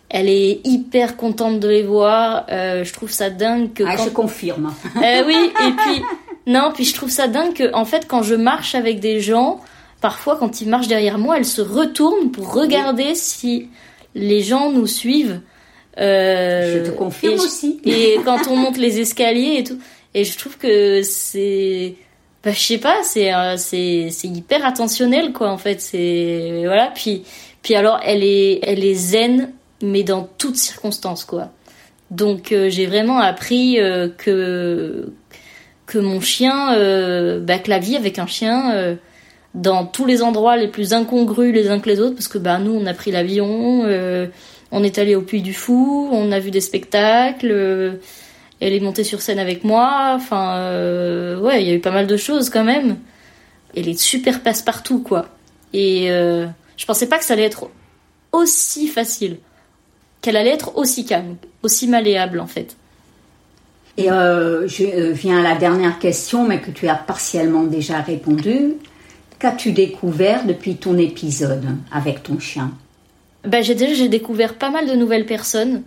elle 0.08 0.30
est 0.30 0.62
hyper 0.64 1.18
contente 1.18 1.60
de 1.60 1.68
les 1.68 1.82
voir. 1.82 2.46
Euh, 2.50 2.82
je 2.82 2.94
trouve 2.94 3.10
ça 3.10 3.28
dingue 3.28 3.74
que. 3.74 3.84
Ah, 3.86 3.96
je 4.02 4.08
confirme. 4.08 4.72
Euh, 4.96 5.22
oui, 5.26 5.36
et 5.36 5.70
puis 5.70 6.02
non, 6.46 6.70
puis 6.72 6.84
je 6.86 6.94
trouve 6.94 7.10
ça 7.10 7.28
dingue 7.28 7.52
que 7.52 7.74
en 7.74 7.84
fait 7.84 8.08
quand 8.08 8.22
je 8.22 8.36
marche 8.36 8.74
avec 8.74 8.98
des 8.98 9.20
gens 9.20 9.60
parfois 10.00 10.36
quand 10.36 10.62
il 10.62 10.70
marche 10.70 10.88
derrière 10.88 11.18
moi, 11.18 11.36
elle 11.36 11.44
se 11.44 11.60
retourne 11.60 12.30
pour 12.30 12.54
regarder 12.54 13.14
si 13.14 13.68
les 14.14 14.40
gens 14.40 14.72
nous 14.72 14.86
suivent. 14.86 15.42
Euh, 15.98 16.86
je 16.86 16.90
te 16.90 16.96
confirme 16.96 17.34
aussi. 17.34 17.82
et 17.84 18.16
quand 18.24 18.48
on 18.48 18.56
monte 18.56 18.78
les 18.78 18.98
escaliers 18.98 19.56
et 19.58 19.64
tout. 19.64 19.78
Et 20.14 20.24
je 20.24 20.38
trouve 20.38 20.58
que 20.58 21.02
c'est, 21.02 21.94
bah, 22.44 22.52
je 22.52 22.58
sais 22.58 22.78
pas, 22.78 23.02
c'est, 23.02 23.32
euh, 23.32 23.56
c'est, 23.56 24.10
hyper 24.24 24.64
attentionnel, 24.66 25.32
quoi, 25.32 25.50
en 25.50 25.58
fait. 25.58 25.80
C'est, 25.80 26.62
voilà. 26.64 26.92
Puis, 26.94 27.24
puis 27.62 27.74
alors, 27.74 28.00
elle 28.04 28.24
est, 28.24 28.60
elle 28.62 28.84
est 28.84 28.94
zen, 28.94 29.52
mais 29.82 30.02
dans 30.02 30.28
toutes 30.38 30.56
circonstances, 30.56 31.24
quoi. 31.24 31.50
Donc, 32.10 32.52
euh, 32.52 32.68
j'ai 32.68 32.86
vraiment 32.86 33.18
appris 33.20 33.80
euh, 33.80 34.08
que, 34.08 35.12
que 35.86 35.98
mon 35.98 36.20
chien, 36.20 36.76
bah, 37.40 37.58
que 37.58 37.70
la 37.70 37.78
vie 37.78 37.96
avec 37.96 38.18
un 38.18 38.26
chien, 38.26 38.98
dans 39.54 39.86
tous 39.86 40.06
les 40.06 40.22
endroits 40.22 40.56
les 40.56 40.68
plus 40.68 40.94
incongrus 40.94 41.52
les 41.52 41.68
uns 41.68 41.78
que 41.80 41.88
les 41.88 42.00
autres, 42.00 42.14
parce 42.14 42.28
que 42.28 42.38
bah, 42.38 42.58
nous, 42.58 42.74
on 42.74 42.86
a 42.86 42.94
pris 42.94 43.12
l'avion, 43.12 43.82
on 44.70 44.84
est 44.84 44.98
allé 44.98 45.14
au 45.14 45.22
Puy 45.22 45.42
du 45.42 45.54
Fou, 45.54 46.08
on 46.12 46.32
a 46.32 46.38
vu 46.38 46.50
des 46.50 46.60
spectacles, 46.60 47.98
elle 48.66 48.74
est 48.74 48.80
montée 48.80 49.04
sur 49.04 49.20
scène 49.20 49.38
avec 49.38 49.64
moi, 49.64 50.12
enfin, 50.14 50.56
euh, 50.56 51.38
ouais, 51.40 51.62
il 51.62 51.68
y 51.68 51.70
a 51.70 51.74
eu 51.74 51.80
pas 51.80 51.90
mal 51.90 52.06
de 52.06 52.16
choses 52.16 52.50
quand 52.50 52.64
même. 52.64 52.96
Elle 53.76 53.88
est 53.88 53.98
super 53.98 54.42
passe-partout, 54.42 55.00
quoi. 55.00 55.28
Et 55.72 56.08
je 56.08 56.86
pensais 56.86 57.08
pas 57.08 57.18
que 57.18 57.24
ça 57.24 57.32
allait 57.32 57.44
être 57.44 57.70
aussi 58.32 58.86
facile, 58.86 59.38
qu'elle 60.20 60.36
allait 60.36 60.50
être 60.50 60.76
aussi 60.76 61.06
calme, 61.06 61.36
aussi 61.62 61.88
malléable, 61.88 62.40
en 62.40 62.46
fait. 62.46 62.76
Et 63.96 64.08
je 64.08 65.10
viens 65.12 65.40
à 65.40 65.42
la 65.42 65.54
dernière 65.54 65.98
question, 65.98 66.46
mais 66.46 66.60
que 66.60 66.70
tu 66.70 66.88
as 66.88 66.94
partiellement 66.94 67.64
déjà 67.64 68.00
répondu. 68.00 68.74
Qu'as-tu 69.38 69.72
découvert 69.72 70.46
depuis 70.46 70.76
ton 70.76 70.96
épisode 70.98 71.64
avec 71.90 72.22
ton 72.22 72.38
chien? 72.38 72.70
Bah, 73.44 73.60
j'ai 73.60 73.74
déjà 73.74 73.94
j'ai 73.94 74.08
découvert 74.08 74.54
pas 74.54 74.70
mal 74.70 74.86
de 74.86 74.94
nouvelles 74.94 75.26
personnes. 75.26 75.82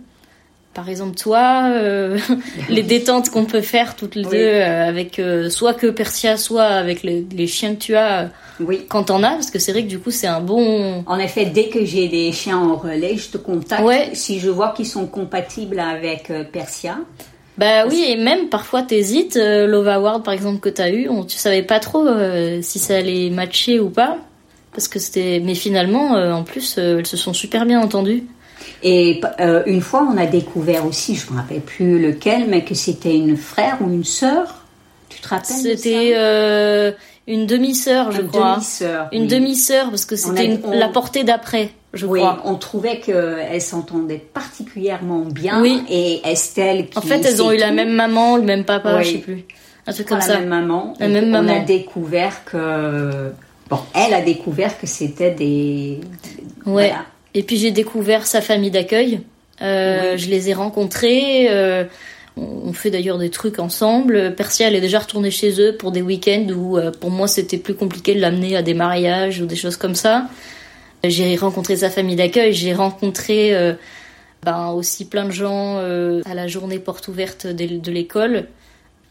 Par 0.76 0.90
exemple, 0.90 1.16
toi, 1.16 1.70
euh, 1.72 2.18
les 2.68 2.82
détentes 2.82 3.30
qu'on 3.30 3.46
peut 3.46 3.62
faire 3.62 3.96
toutes 3.96 4.14
les 4.14 4.24
deux 4.24 4.36
euh, 4.36 4.86
avec 4.86 5.18
euh, 5.18 5.48
soit 5.48 5.72
que 5.72 5.86
Persia, 5.86 6.36
soit 6.36 6.64
avec 6.64 7.02
les, 7.02 7.46
chiens 7.46 7.74
que 7.74 7.80
tu 7.80 7.96
as 7.96 8.28
oui. 8.60 8.84
quand 8.86 9.04
t'en 9.04 9.22
as, 9.22 9.30
parce 9.30 9.50
que 9.50 9.58
c'est 9.58 9.72
vrai 9.72 9.84
que 9.84 9.88
du 9.88 9.98
coup 9.98 10.10
c'est 10.10 10.26
un 10.26 10.42
bon. 10.42 11.02
En 11.06 11.18
effet, 11.18 11.46
dès 11.46 11.68
que 11.68 11.82
j'ai 11.86 12.08
des 12.08 12.30
chiens 12.30 12.58
en 12.58 12.76
relais, 12.76 13.16
je 13.16 13.30
te 13.30 13.38
contacte 13.38 13.82
si 14.12 14.38
je 14.38 14.50
vois 14.50 14.74
qu'ils 14.76 14.86
sont 14.86 15.06
compatibles 15.06 15.80
avec 15.80 16.30
Persia. 16.52 16.98
Bah 17.56 17.86
oui, 17.86 18.04
et 18.06 18.16
même 18.16 18.50
parfois 18.50 18.82
t'hésites. 18.82 19.36
Love 19.36 19.88
Award, 19.88 20.24
par 20.24 20.34
exemple, 20.34 20.60
que 20.60 20.68
t'as 20.68 20.90
eu, 20.90 21.08
on, 21.08 21.24
tu 21.24 21.38
savais 21.38 21.62
pas 21.62 21.80
trop 21.80 22.06
si 22.60 22.78
ça 22.78 22.96
allait 22.96 23.30
matcher 23.30 23.80
ou 23.80 23.88
pas. 23.88 24.18
Parce 24.72 24.88
que 24.88 24.98
c'était. 24.98 25.40
Mais 25.42 25.54
finalement, 25.54 26.10
en 26.10 26.42
plus, 26.42 26.76
elles 26.76 27.06
se 27.06 27.16
sont 27.16 27.32
super 27.32 27.64
bien 27.64 27.80
entendues. 27.80 28.24
Et 28.88 29.20
une 29.66 29.80
fois, 29.80 30.08
on 30.10 30.16
a 30.16 30.26
découvert 30.26 30.86
aussi, 30.86 31.16
je 31.16 31.32
me 31.32 31.38
rappelle 31.38 31.60
plus 31.60 32.00
lequel, 32.00 32.46
mais 32.48 32.64
que 32.64 32.74
c'était 32.74 33.16
une 33.16 33.36
frère 33.36 33.78
ou 33.80 33.92
une 33.92 34.04
sœur. 34.04 34.62
Tu 35.08 35.20
te 35.20 35.28
rappelles 35.28 35.56
C'était 35.56 36.94
une 37.26 37.46
demi-sœur, 37.46 38.12
je 38.12 38.22
crois. 38.22 38.54
Demi-sœur, 38.54 39.08
une 39.10 39.26
demi-sœur, 39.26 39.90
parce 39.90 40.04
que 40.04 40.14
c'était 40.14 40.60
la 40.72 40.88
portée 40.88 41.24
d'après 41.24 41.70
oui, 42.04 42.20
on 42.44 42.56
trouvait 42.56 43.00
qu'elles 43.00 43.62
s'entendaient 43.62 44.18
particulièrement 44.32 45.20
bien. 45.20 45.62
Oui. 45.62 45.82
Et 45.88 46.20
Estelle 46.28 46.88
qui 46.88 46.98
En 46.98 47.00
fait, 47.00 47.24
elles 47.24 47.42
ont 47.42 47.52
eu 47.52 47.56
la 47.56 47.72
même 47.72 47.92
maman, 47.92 48.36
le 48.36 48.42
même 48.42 48.64
papa, 48.64 49.02
je 49.02 49.12
sais 49.12 49.18
plus. 49.18 49.44
Un 49.86 49.92
truc 49.92 50.08
comme 50.08 50.18
la 50.18 50.24
ça. 50.24 50.38
Même 50.40 50.48
maman. 50.48 50.94
La 50.98 51.08
même 51.08 51.30
maman. 51.30 51.52
On 51.52 51.62
a 51.62 51.64
découvert 51.64 52.44
que... 52.44 53.30
Bon, 53.70 53.78
elle 53.94 54.14
a 54.14 54.20
découvert 54.20 54.78
que 54.78 54.86
c'était 54.86 55.30
des... 55.30 56.00
Ouais. 56.66 56.92
Et 57.36 57.42
puis 57.42 57.58
j'ai 57.58 57.70
découvert 57.70 58.26
sa 58.26 58.40
famille 58.40 58.70
d'accueil. 58.70 59.20
Euh, 59.60 60.16
Je 60.16 60.28
les 60.28 60.48
ai 60.48 60.54
rencontrés. 60.54 61.48
Euh, 61.50 61.84
on 62.38 62.72
fait 62.72 62.90
d'ailleurs 62.90 63.18
des 63.18 63.28
trucs 63.28 63.58
ensemble. 63.58 64.34
Persia, 64.34 64.68
elle 64.68 64.74
est 64.74 64.80
déjà 64.80 65.00
retournée 65.00 65.30
chez 65.30 65.60
eux 65.60 65.76
pour 65.76 65.92
des 65.92 66.00
week-ends 66.00 66.46
où, 66.48 66.78
euh, 66.78 66.90
pour 66.90 67.10
moi, 67.10 67.28
c'était 67.28 67.58
plus 67.58 67.74
compliqué 67.74 68.14
de 68.14 68.20
l'amener 68.20 68.56
à 68.56 68.62
des 68.62 68.72
mariages 68.72 69.42
ou 69.42 69.46
des 69.46 69.54
choses 69.54 69.76
comme 69.76 69.94
ça. 69.94 70.28
J'ai 71.04 71.36
rencontré 71.36 71.76
sa 71.76 71.90
famille 71.90 72.16
d'accueil, 72.16 72.54
j'ai 72.54 72.72
rencontré 72.72 73.54
ben, 74.42 74.70
aussi 74.70 75.04
plein 75.04 75.26
de 75.26 75.30
gens 75.30 75.76
à 75.76 76.34
la 76.34 76.46
journée 76.48 76.78
porte 76.78 77.06
ouverte 77.08 77.46
de, 77.46 77.92
l'école. 77.92 78.46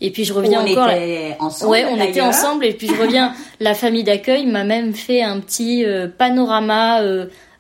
Et 0.02 0.10
puis 0.10 0.26
je 0.26 0.34
reviens 0.34 0.66
on 0.66 0.72
encore. 0.72 0.90
Était 0.90 1.38
ensemble, 1.40 1.72
ouais, 1.72 1.86
on 1.90 2.02
était 2.02 2.22
ensemble. 2.22 2.66
Et 2.66 2.74
puis 2.74 2.88
je 2.88 3.00
reviens. 3.00 3.34
la 3.62 3.76
famille 3.76 4.04
d'accueil 4.04 4.46
m'a 4.46 4.66
même 4.66 4.94
fait 4.94 5.22
un 5.22 5.40
petit 5.40 5.86
panorama 6.18 7.02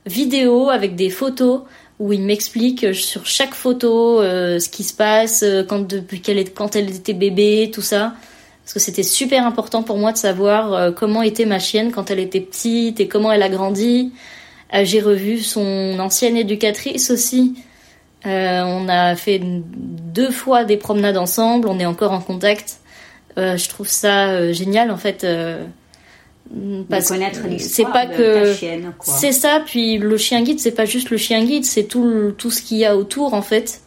vidéo 0.05 0.69
avec 0.69 0.95
des 0.95 1.09
photos 1.09 1.61
où 1.99 2.11
il 2.11 2.21
m'explique 2.21 2.93
sur 2.93 3.25
chaque 3.25 3.53
photo 3.53 4.21
ce 4.21 4.69
qui 4.69 4.83
se 4.83 4.93
passe 4.93 5.45
quand 5.69 5.87
depuis 5.87 6.21
qu'elle 6.21 6.37
est 6.37 6.53
quand 6.53 6.75
elle 6.75 6.89
était 6.89 7.13
bébé, 7.13 7.71
tout 7.73 7.81
ça 7.81 8.13
parce 8.65 8.73
que 8.73 8.79
c'était 8.79 9.03
super 9.03 9.45
important 9.45 9.83
pour 9.83 9.99
moi 9.99 10.11
de 10.11 10.17
savoir 10.17 10.73
euh, 10.73 10.91
comment 10.91 11.21
était 11.21 11.45
ma 11.45 11.59
chienne 11.59 11.91
quand 11.91 12.09
elle 12.09 12.17
était 12.17 12.41
petite 12.41 12.99
et 12.99 13.07
comment 13.07 13.31
elle 13.31 13.43
a 13.43 13.49
grandi. 13.49 14.11
Euh, 14.73 14.83
j'ai 14.83 15.01
revu 15.01 15.39
son 15.41 15.99
ancienne 15.99 16.35
éducatrice 16.35 17.11
aussi. 17.11 17.63
Euh, 18.25 18.63
on 18.63 18.89
a 18.89 19.15
fait 19.15 19.39
deux 19.39 20.31
fois 20.31 20.63
des 20.63 20.77
promenades 20.77 21.17
ensemble, 21.17 21.67
on 21.67 21.77
est 21.79 21.85
encore 21.85 22.11
en 22.11 22.21
contact. 22.21 22.77
je 23.37 23.69
trouve 23.69 23.87
ça 23.87 24.51
génial 24.51 24.89
en 24.89 24.97
fait. 24.97 25.23
Parce 26.89 27.09
connaître 27.09 27.47
l'histoire 27.47 27.91
pas 27.91 28.05
de 28.05 28.15
que 28.15 28.53
chienne. 28.53 28.93
C'est 29.01 29.31
ça. 29.31 29.61
Puis 29.65 29.97
le 29.97 30.17
chien 30.17 30.41
guide, 30.43 30.59
c'est 30.59 30.71
pas 30.71 30.85
juste 30.85 31.09
le 31.09 31.17
chien 31.17 31.43
guide, 31.43 31.65
c'est 31.65 31.85
tout 31.85 32.33
tout 32.37 32.51
ce 32.51 32.61
qu'il 32.61 32.77
y 32.77 32.85
a 32.85 32.95
autour 32.95 33.33
en 33.33 33.41
fait. 33.41 33.81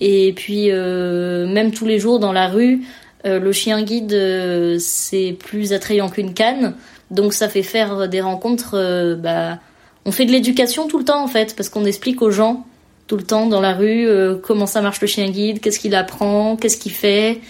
Et 0.00 0.32
puis 0.32 0.70
même 0.70 1.72
tous 1.72 1.86
les 1.86 1.98
jours 1.98 2.18
dans 2.18 2.32
la 2.32 2.48
rue, 2.48 2.82
le 3.24 3.52
chien 3.52 3.82
guide, 3.82 4.78
c'est 4.78 5.36
plus 5.38 5.72
attrayant 5.72 6.08
qu'une 6.08 6.32
canne. 6.32 6.74
Donc 7.10 7.34
ça 7.34 7.48
fait 7.48 7.64
faire 7.64 8.08
des 8.08 8.20
rencontres. 8.20 9.16
bah, 9.20 9.58
on 10.06 10.12
fait 10.12 10.24
de 10.24 10.32
l'éducation 10.32 10.86
tout 10.86 10.98
le 10.98 11.04
temps 11.04 11.22
en 11.22 11.26
fait, 11.26 11.54
parce 11.56 11.68
qu'on 11.68 11.84
explique 11.84 12.22
aux 12.22 12.30
gens 12.30 12.64
tout 13.08 13.16
le 13.16 13.24
temps 13.24 13.46
dans 13.46 13.60
la 13.60 13.74
rue 13.74 14.08
comment 14.42 14.66
ça 14.66 14.80
marche 14.80 15.00
le 15.00 15.08
chien 15.08 15.28
guide, 15.28 15.60
qu'est-ce 15.60 15.80
qu'il 15.80 15.94
apprend, 15.96 16.56
qu'est-ce 16.56 16.78
qu'il 16.78 16.92
fait. 16.92 17.40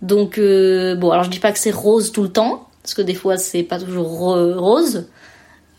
Donc 0.00 0.38
bon, 0.38 1.10
alors 1.10 1.24
je 1.24 1.30
dis 1.30 1.40
pas 1.40 1.50
que 1.50 1.58
c'est 1.58 1.72
rose 1.72 2.12
tout 2.12 2.22
le 2.22 2.30
temps, 2.30 2.67
parce 2.88 2.94
que 2.94 3.02
des 3.02 3.14
fois 3.14 3.36
c'est 3.36 3.64
pas 3.64 3.78
toujours 3.78 4.06
rose. 4.06 5.08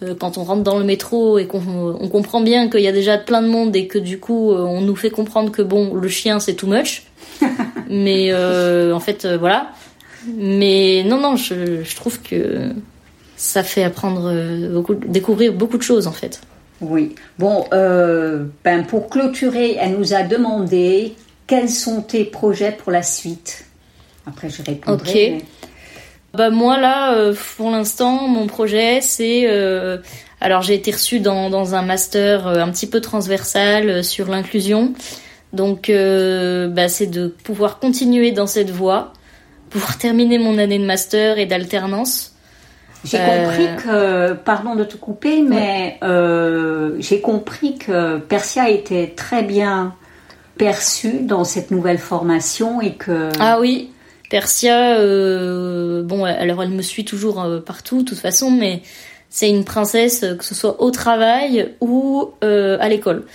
Euh, 0.04 0.14
quand 0.14 0.38
on 0.38 0.44
rentre 0.44 0.62
dans 0.62 0.78
le 0.78 0.86
métro 0.86 1.40
et 1.40 1.48
qu'on 1.48 2.08
comprend 2.12 2.40
bien 2.42 2.70
qu'il 2.70 2.82
y 2.82 2.88
a 2.88 2.92
déjà 2.92 3.18
plein 3.18 3.42
de 3.42 3.48
monde 3.48 3.76
et 3.76 3.88
que 3.88 3.98
du 3.98 4.20
coup 4.20 4.52
euh, 4.52 4.60
on 4.60 4.82
nous 4.82 4.96
fait 4.96 5.10
comprendre 5.10 5.52
que 5.52 5.64
bon 5.64 5.96
le 5.96 6.08
chien 6.08 6.40
c'est 6.40 6.54
too 6.54 6.68
much. 6.68 7.08
Mais 7.90 8.28
euh, 8.30 8.94
en 8.94 9.00
fait 9.00 9.26
voilà. 9.26 9.72
Mais 10.38 11.04
non 11.04 11.20
non 11.20 11.36
je, 11.36 11.82
je, 11.84 11.96
trouve 11.96 12.22
que 12.22 12.70
ça 13.36 13.64
fait 13.64 13.84
apprendre 13.84 14.32
beaucoup, 14.72 14.94
découvrir 14.94 15.54
beaucoup 15.54 15.80
de 15.80 15.84
choses 15.84 16.06
en 16.06 16.12
fait. 16.12 16.42
Oui. 16.80 17.16
Bon, 17.40 17.66
ben 17.72 18.86
pour 18.88 19.10
clôturer, 19.10 19.78
elle 19.80 19.98
nous 19.98 20.14
a 20.14 20.22
demandé 20.22 21.16
quels 21.48 21.70
sont 21.70 22.04
tes 22.04 22.24
projets 22.24 22.72
pour 22.72 22.92
la 22.92 23.02
suite. 23.02 23.66
Après, 24.28 24.50
je 24.50 24.62
répondrai. 24.62 25.38
Ok. 25.38 25.44
Bah 26.34 26.52
moi 26.52 26.80
là, 26.80 27.14
euh, 27.14 27.34
pour 27.58 27.72
l'instant, 27.72 28.28
mon 28.28 28.48
projet 28.48 29.02
c'est 29.02 29.44
euh, 29.48 29.98
alors 30.42 30.62
j'ai 30.62 30.76
été 30.76 30.92
reçue 30.92 31.20
dans, 31.20 31.50
dans 31.50 31.74
un 31.74 31.82
master 31.82 32.48
euh, 32.48 32.60
un 32.60 32.70
petit 32.70 32.88
peu 32.88 33.02
transversal 33.02 34.04
sur 34.04 34.30
l'inclusion. 34.30 34.94
Donc 35.52 35.92
bah, 35.92 36.90
c'est 36.90 37.08
de 37.08 37.28
pouvoir 37.28 37.80
continuer 37.80 38.32
dans 38.32 38.46
cette 38.46 38.70
voie, 38.70 39.14
pouvoir 39.72 39.98
terminer 39.98 40.38
mon 40.38 40.60
année 40.60 40.78
de 40.78 40.86
master 40.86 41.40
et 41.40 41.48
d'alternance. 41.48 42.36
J'ai 43.04 43.18
compris 43.18 43.68
que, 43.84 44.34
pardon 44.34 44.76
de 44.76 44.84
te 44.84 44.96
couper, 44.96 45.42
mais 45.42 46.00
j'ai 47.00 47.22
compris 47.22 47.80
que 47.80 48.20
Persia 48.20 48.70
était 48.70 49.14
très 49.16 49.42
bien 49.42 49.96
perçue 50.60 51.22
dans 51.22 51.46
cette 51.46 51.72
nouvelle 51.72 51.98
formation 51.98 52.80
et 52.80 52.94
que... 52.94 53.30
Ah 53.40 53.60
oui, 53.60 53.90
Persia, 54.30 55.00
euh, 55.00 56.04
bon, 56.04 56.24
alors 56.24 56.62
elle 56.62 56.70
me 56.70 56.84
suit 56.84 57.04
toujours 57.04 57.42
euh, 57.42 57.60
partout, 57.60 58.04
de 58.04 58.10
toute 58.10 58.20
façon, 58.20 58.52
mais 58.52 58.84
c'est 59.30 59.50
une 59.50 59.66
princesse, 59.66 60.24
que 60.38 60.46
ce 60.46 60.54
soit 60.54 60.82
au 60.82 60.92
travail 60.92 61.74
ou 61.82 62.30
euh, 62.44 62.78
à 62.80 62.90
l'école. 62.90 63.26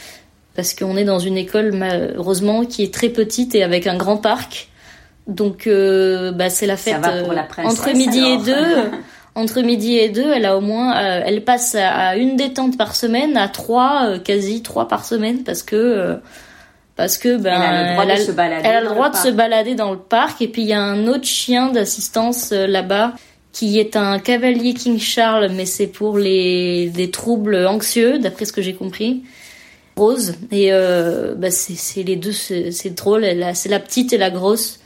Parce 0.55 0.73
qu'on 0.73 0.97
est 0.97 1.05
dans 1.05 1.19
une 1.19 1.37
école, 1.37 1.73
malheureusement, 1.73 2.65
qui 2.65 2.85
est 2.85 2.95
très 2.95 3.09
petite 3.09 3.57
et 3.57 3.65
avec 3.65 3.89
un 3.89 3.97
grand 3.97 4.19
parc. 4.19 4.69
Donc, 5.27 5.67
bah, 5.67 6.51
c'est 6.51 6.67
la 6.67 6.77
fête 6.77 6.97
entre 7.59 7.91
midi 7.93 8.21
et 8.21 8.39
deux. 8.39 8.91
entre 9.35 9.63
midi 9.63 9.97
et 9.97 10.11
deux, 10.11 10.31
elle 10.33 10.47
a 10.47 10.57
au 10.57 10.61
moins, 10.61 10.95
elle 10.95 11.43
passe 11.43 11.75
à, 11.75 12.17
une 12.17 12.37
détente 12.37 12.79
par 12.79 12.95
semaine, 12.95 13.37
à 13.37 13.49
trois, 13.49 14.21
quasi 14.21 14.63
trois 14.63 14.87
par 14.87 15.05
semaine, 15.05 15.43
parce 15.43 15.65
que 15.65 16.21
parce 16.97 17.19
que 17.19 17.37
ben 17.37 17.55
elle 17.55 17.75
a 17.75 17.89
le 17.89 17.93
droit, 17.95 18.17
de, 18.17 18.21
se 18.21 18.33
balader 18.33 18.69
elle 18.69 18.77
a 18.77 18.81
le 18.81 18.89
droit 18.89 19.11
de 19.11 19.17
se 19.17 19.29
balader 19.29 19.75
dans 19.75 19.93
le 19.93 19.99
parc 19.99 20.41
et 20.43 20.49
puis 20.49 20.63
il 20.63 20.69
y 20.69 20.73
a 20.73 20.81
un 20.81 21.07
autre 21.07 21.27
chien 21.27 21.71
d'assistance 21.71 22.53
euh, 22.53 22.67
là-bas 22.67 23.15
qui 23.53 23.79
est 23.79 23.97
un 23.97 24.19
cavalier 24.19 24.75
King 24.75 24.99
Charles 24.99 25.51
mais 25.53 25.67
c'est 25.67 25.87
pour 25.87 26.19
les 26.19 26.89
des 26.91 27.11
troubles 27.11 27.67
anxieux 27.67 28.19
d'après 28.19 28.45
ce 28.45 28.53
que 28.53 28.63
j'ai 28.63 28.75
compris 28.75 29.23
Rose 29.97 30.35
et 30.51 30.73
euh, 30.73 31.35
bah 31.37 31.51
c'est 31.51 32.03
les 32.03 32.17
deux 32.17 32.33
c'est 32.33 32.95
drôle 32.95 33.27
c'est 33.55 33.69
la 33.69 33.81
petite 33.81 34.13
et 34.13 34.19
la 34.19 34.31
grosse 34.31 34.81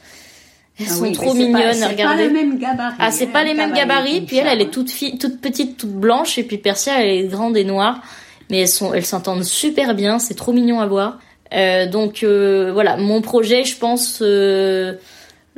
elles 0.80 0.86
ah 0.88 0.94
sont 0.94 1.12
trop 1.12 1.34
mignonnes 1.34 1.82
à 1.82 1.88
regarder. 1.88 1.96
C'est 1.96 2.04
pas 2.04 2.16
les 2.16 2.28
mêmes 2.28 2.58
gabarits. 2.58 2.96
Ah, 3.00 3.10
c'est 3.10 3.26
pas 3.26 3.42
les 3.42 3.54
mêmes 3.54 3.72
gabarits. 3.72 4.20
Puis 4.20 4.36
elle, 4.36 4.46
elle 4.46 4.60
est 4.60 4.70
toute 4.70 4.90
fille, 4.90 5.18
toute 5.18 5.40
petite, 5.40 5.76
toute 5.76 5.92
blanche. 5.92 6.38
Et 6.38 6.44
puis 6.44 6.56
Persia, 6.58 7.02
elle 7.02 7.08
est 7.08 7.24
grande 7.24 7.56
et 7.56 7.64
noire. 7.64 8.00
Mais 8.48 8.60
elles 8.60 8.68
sont, 8.68 8.94
elles 8.94 9.04
s'entendent 9.04 9.44
super 9.44 9.94
bien. 9.94 10.20
C'est 10.20 10.34
trop 10.34 10.52
mignon 10.52 10.80
à 10.80 10.86
voir. 10.86 11.18
Euh, 11.52 11.86
donc 11.86 12.22
euh, 12.22 12.70
voilà, 12.72 12.96
mon 12.96 13.20
projet, 13.20 13.64
je 13.64 13.76
pense 13.78 14.18
euh, 14.20 14.94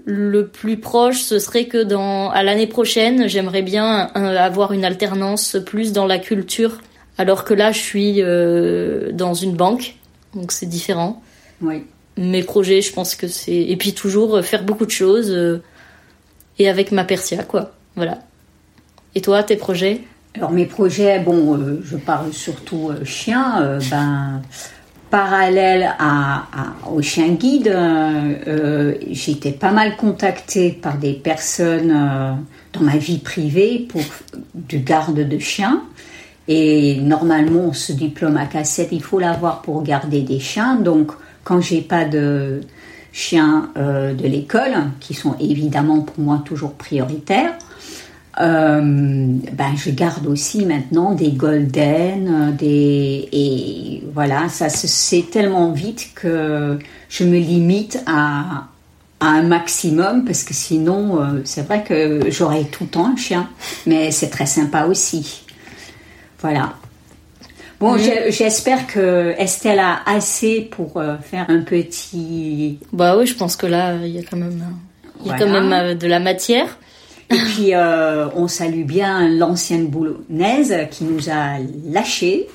le 0.04 0.46
plus 0.46 0.76
proche, 0.76 1.20
ce 1.20 1.38
serait 1.38 1.66
que 1.66 1.82
dans 1.82 2.30
à 2.30 2.42
l'année 2.42 2.66
prochaine, 2.66 3.28
j'aimerais 3.28 3.62
bien 3.62 3.86
avoir 4.14 4.72
une 4.72 4.84
alternance 4.84 5.56
plus 5.66 5.92
dans 5.92 6.06
la 6.06 6.18
culture, 6.18 6.78
alors 7.18 7.44
que 7.44 7.54
là, 7.54 7.72
je 7.72 7.78
suis 7.78 8.22
dans 9.12 9.34
une 9.34 9.54
banque, 9.54 9.96
donc 10.34 10.52
c'est 10.52 10.66
différent. 10.66 11.22
Oui. 11.60 11.84
Mes 12.16 12.42
projets, 12.42 12.80
je 12.80 12.92
pense 12.92 13.14
que 13.14 13.28
c'est 13.28 13.56
et 13.56 13.76
puis 13.76 13.92
toujours 13.92 14.42
faire 14.42 14.64
beaucoup 14.64 14.86
de 14.86 14.90
choses 14.90 15.60
et 16.58 16.68
avec 16.68 16.92
ma 16.92 17.04
Persia, 17.04 17.42
quoi. 17.42 17.72
Voilà. 17.96 18.20
Et 19.14 19.20
toi, 19.20 19.42
tes 19.42 19.56
projets? 19.56 20.00
Alors 20.34 20.50
mes 20.50 20.66
projets, 20.66 21.18
bon, 21.18 21.78
je 21.82 21.96
parle 21.96 22.32
surtout 22.32 22.90
chien, 23.04 23.78
ben 23.90 24.40
parallèle 25.10 25.94
au 26.90 27.02
chien 27.02 27.28
guide, 27.28 27.68
euh, 27.68 28.34
euh, 28.46 28.94
j'étais 29.10 29.52
pas 29.52 29.72
mal 29.72 29.96
contactée 29.96 30.70
par 30.70 30.98
des 30.98 31.12
personnes 31.14 31.90
euh, 31.90 32.32
dans 32.72 32.80
ma 32.80 32.96
vie 32.96 33.18
privée 33.18 33.86
pour 33.88 34.02
du 34.54 34.78
garde 34.78 35.28
de 35.28 35.38
chiens. 35.38 35.82
Et 36.48 37.00
normalement, 37.00 37.72
ce 37.72 37.92
diplôme 37.92 38.36
à 38.36 38.46
cassette, 38.46 38.88
il 38.92 39.02
faut 39.02 39.18
l'avoir 39.18 39.62
pour 39.62 39.82
garder 39.82 40.22
des 40.22 40.40
chiens. 40.40 40.76
Donc, 40.76 41.12
quand 41.44 41.60
j'ai 41.60 41.80
pas 41.80 42.04
de 42.04 42.60
chiens 43.12 43.70
de 43.76 44.26
l'école, 44.26 44.74
qui 45.00 45.14
sont 45.14 45.36
évidemment 45.38 46.00
pour 46.00 46.18
moi 46.24 46.42
toujours 46.44 46.72
prioritaires, 46.72 47.52
euh, 48.38 48.80
ben, 48.80 49.76
je 49.76 49.90
garde 49.90 50.26
aussi 50.26 50.64
maintenant 50.64 51.14
des 51.14 51.32
golden, 51.32 52.28
euh, 52.28 52.52
des 52.52 53.28
et 53.32 54.04
voilà, 54.14 54.48
ça 54.48 54.68
c'est 54.68 55.30
tellement 55.30 55.72
vite 55.72 56.10
que 56.14 56.78
je 57.08 57.24
me 57.24 57.38
limite 57.38 57.98
à, 58.06 58.68
à 59.18 59.26
un 59.26 59.42
maximum 59.42 60.24
parce 60.24 60.44
que 60.44 60.54
sinon 60.54 61.20
euh, 61.20 61.40
c'est 61.44 61.62
vrai 61.62 61.82
que 61.82 62.30
j'aurais 62.30 62.64
tout 62.64 62.84
le 62.84 62.90
temps 62.90 63.06
un 63.06 63.16
chien, 63.16 63.48
mais 63.84 64.12
c'est 64.12 64.30
très 64.30 64.46
sympa 64.46 64.84
aussi. 64.84 65.42
Voilà. 66.38 66.74
Bon, 67.80 67.96
j'espère 67.96 68.86
que 68.86 69.34
Estelle 69.38 69.80
a 69.80 70.02
assez 70.06 70.60
pour 70.60 71.02
faire 71.22 71.46
un 71.48 71.62
petit. 71.62 72.78
Bah 72.92 73.16
oui, 73.16 73.26
je 73.26 73.34
pense 73.34 73.56
que 73.56 73.66
là 73.66 73.96
il 73.96 74.12
y 74.12 74.18
a 74.18 74.22
quand 74.22 74.36
même, 74.36 74.62
il 75.22 75.28
y 75.28 75.32
a 75.32 75.38
quand 75.38 75.48
même 75.48 75.98
de 75.98 76.06
la 76.06 76.20
matière. 76.20 76.78
Et 77.30 77.36
puis, 77.36 77.74
euh, 77.74 78.28
on 78.34 78.48
salue 78.48 78.84
bien 78.84 79.28
l'ancienne 79.28 79.86
boulonnaise 79.86 80.74
qui 80.90 81.04
nous 81.04 81.30
a 81.30 81.58
lâchés, 81.88 82.48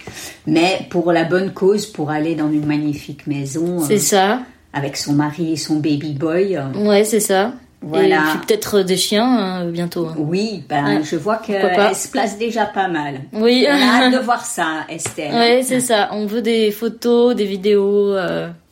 mais 0.45 0.85
pour 0.89 1.11
la 1.11 1.23
bonne 1.23 1.53
cause, 1.53 1.85
pour 1.85 2.09
aller 2.09 2.35
dans 2.35 2.51
une 2.51 2.65
magnifique 2.65 3.25
maison. 3.25 3.79
C'est 3.79 3.99
ça. 3.99 4.41
Avec 4.73 4.97
son 4.97 5.13
mari 5.13 5.53
et 5.53 5.57
son 5.57 5.75
baby 5.75 6.13
boy. 6.13 6.59
Ouais, 6.75 7.05
c'est 7.05 7.21
ça. 7.21 7.53
Voilà. 7.81 8.15
Et 8.15 8.19
puis 8.31 8.47
peut-être 8.47 8.81
des 8.81 8.97
chiens 8.97 9.25
hein, 9.25 9.65
bientôt. 9.65 10.07
Hein. 10.07 10.15
Oui, 10.17 10.63
ben 10.67 11.03
je 11.03 11.15
vois 11.15 11.38
qu'elle 11.38 11.95
se 11.95 12.07
place 12.07 12.38
déjà 12.38 12.65
pas 12.65 12.88
mal. 12.88 13.21
Oui. 13.31 13.65
On 13.69 13.73
a 13.73 14.05
hâte 14.05 14.13
de 14.13 14.17
voir 14.23 14.43
ça, 14.43 14.85
Estelle. 14.89 15.31
Oui, 15.33 15.63
c'est 15.63 15.79
ça. 15.79 16.09
On 16.11 16.25
veut 16.25 16.41
des 16.41 16.71
photos, 16.71 17.35
des 17.35 17.45
vidéos. 17.45 18.15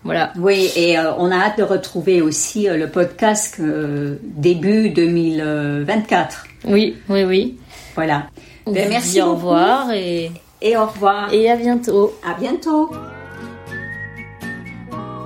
Euh, 0.04 0.06
voilà. 0.06 0.34
Oui, 0.38 0.70
et 0.76 0.98
euh, 0.98 1.14
on 1.18 1.32
a 1.32 1.36
hâte 1.36 1.58
de 1.58 1.64
retrouver 1.64 2.22
aussi 2.22 2.68
euh, 2.68 2.78
le 2.78 2.90
podcast 2.90 3.62
début 4.22 4.90
2024. 4.90 6.46
Oui, 6.66 6.98
oui, 7.10 7.24
oui. 7.24 7.58
Voilà. 7.96 8.28
Ben, 8.66 8.90
merci. 8.90 9.22
au 9.22 9.36
revoir 9.36 9.92
et 9.92 10.32
et 10.62 10.78
au 10.78 10.86
revoir. 10.86 11.34
Et 11.34 11.50
à 11.50 11.56
bientôt. 11.56 12.14
À 12.26 12.40
bientôt. 12.40 12.92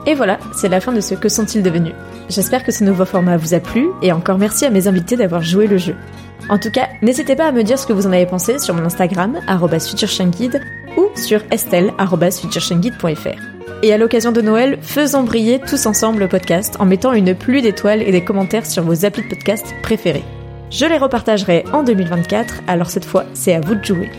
Et 0.06 0.16
voilà, 0.16 0.40
c'est 0.56 0.70
la 0.70 0.80
fin 0.80 0.94
de 0.94 1.02
ce 1.02 1.16
Que 1.16 1.30
sont-ils 1.30 1.62
devenus? 1.62 1.94
J'espère 2.30 2.64
que 2.64 2.72
ce 2.72 2.84
nouveau 2.84 3.06
format 3.06 3.38
vous 3.38 3.54
a 3.54 3.60
plu 3.60 3.90
et 4.02 4.12
encore 4.12 4.38
merci 4.38 4.66
à 4.66 4.70
mes 4.70 4.88
invités 4.88 5.16
d'avoir 5.16 5.44
joué 5.44 5.68
le 5.68 5.78
jeu. 5.78 5.96
En 6.50 6.58
tout 6.58 6.72
cas, 6.72 6.88
n'hésitez 7.02 7.36
pas 7.36 7.48
à 7.48 7.52
me 7.52 7.64
dire 7.64 7.78
ce 7.78 7.86
que 7.86 7.94
vous 7.94 8.08
en 8.08 8.14
avez 8.14 8.26
pensé 8.26 8.58
sur 8.60 8.74
mon 8.74 8.86
Instagram, 8.86 9.40
futureshanguide, 9.80 10.62
ou 10.98 11.08
sur 11.16 11.42
estelle.futureshanguide.fr. 11.52 13.57
Et 13.84 13.94
à 13.94 13.98
l'occasion 13.98 14.32
de 14.32 14.42
Noël, 14.42 14.80
faisons 14.82 15.24
briller 15.24 15.60
tous 15.60 15.86
ensemble 15.86 16.20
le 16.20 16.28
podcast 16.28 16.78
en 16.80 16.86
mettant 16.86 17.14
une 17.14 17.36
pluie 17.36 17.62
d'étoiles 17.62 18.02
et 18.02 18.12
des 18.12 18.24
commentaires 18.24 18.66
sur 18.66 18.84
vos 18.84 19.06
applis 19.06 19.24
de 19.24 19.30
podcast 19.30 19.76
préférés. 19.84 20.24
Je 20.72 20.86
les 20.86 20.98
repartagerai 20.98 21.64
en 21.72 21.84
2024, 21.84 22.64
alors 22.68 22.90
cette 22.90 23.06
fois, 23.06 23.26
c'est 23.34 23.54
à 23.54 23.62
vous 23.62 23.76
de 23.76 23.84
jouer. 23.84 24.10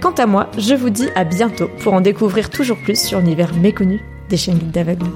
Quant 0.00 0.12
à 0.12 0.26
moi, 0.26 0.50
je 0.58 0.74
vous 0.74 0.90
dis 0.90 1.08
à 1.14 1.24
bientôt 1.24 1.70
pour 1.78 1.94
en 1.94 2.00
découvrir 2.00 2.50
toujours 2.50 2.76
plus 2.76 3.00
sur 3.00 3.20
l'univers 3.20 3.54
méconnu 3.54 4.00
des 4.28 4.36
chiens 4.36 4.54
guides 4.54 4.72
d'aveugles. 4.72 5.06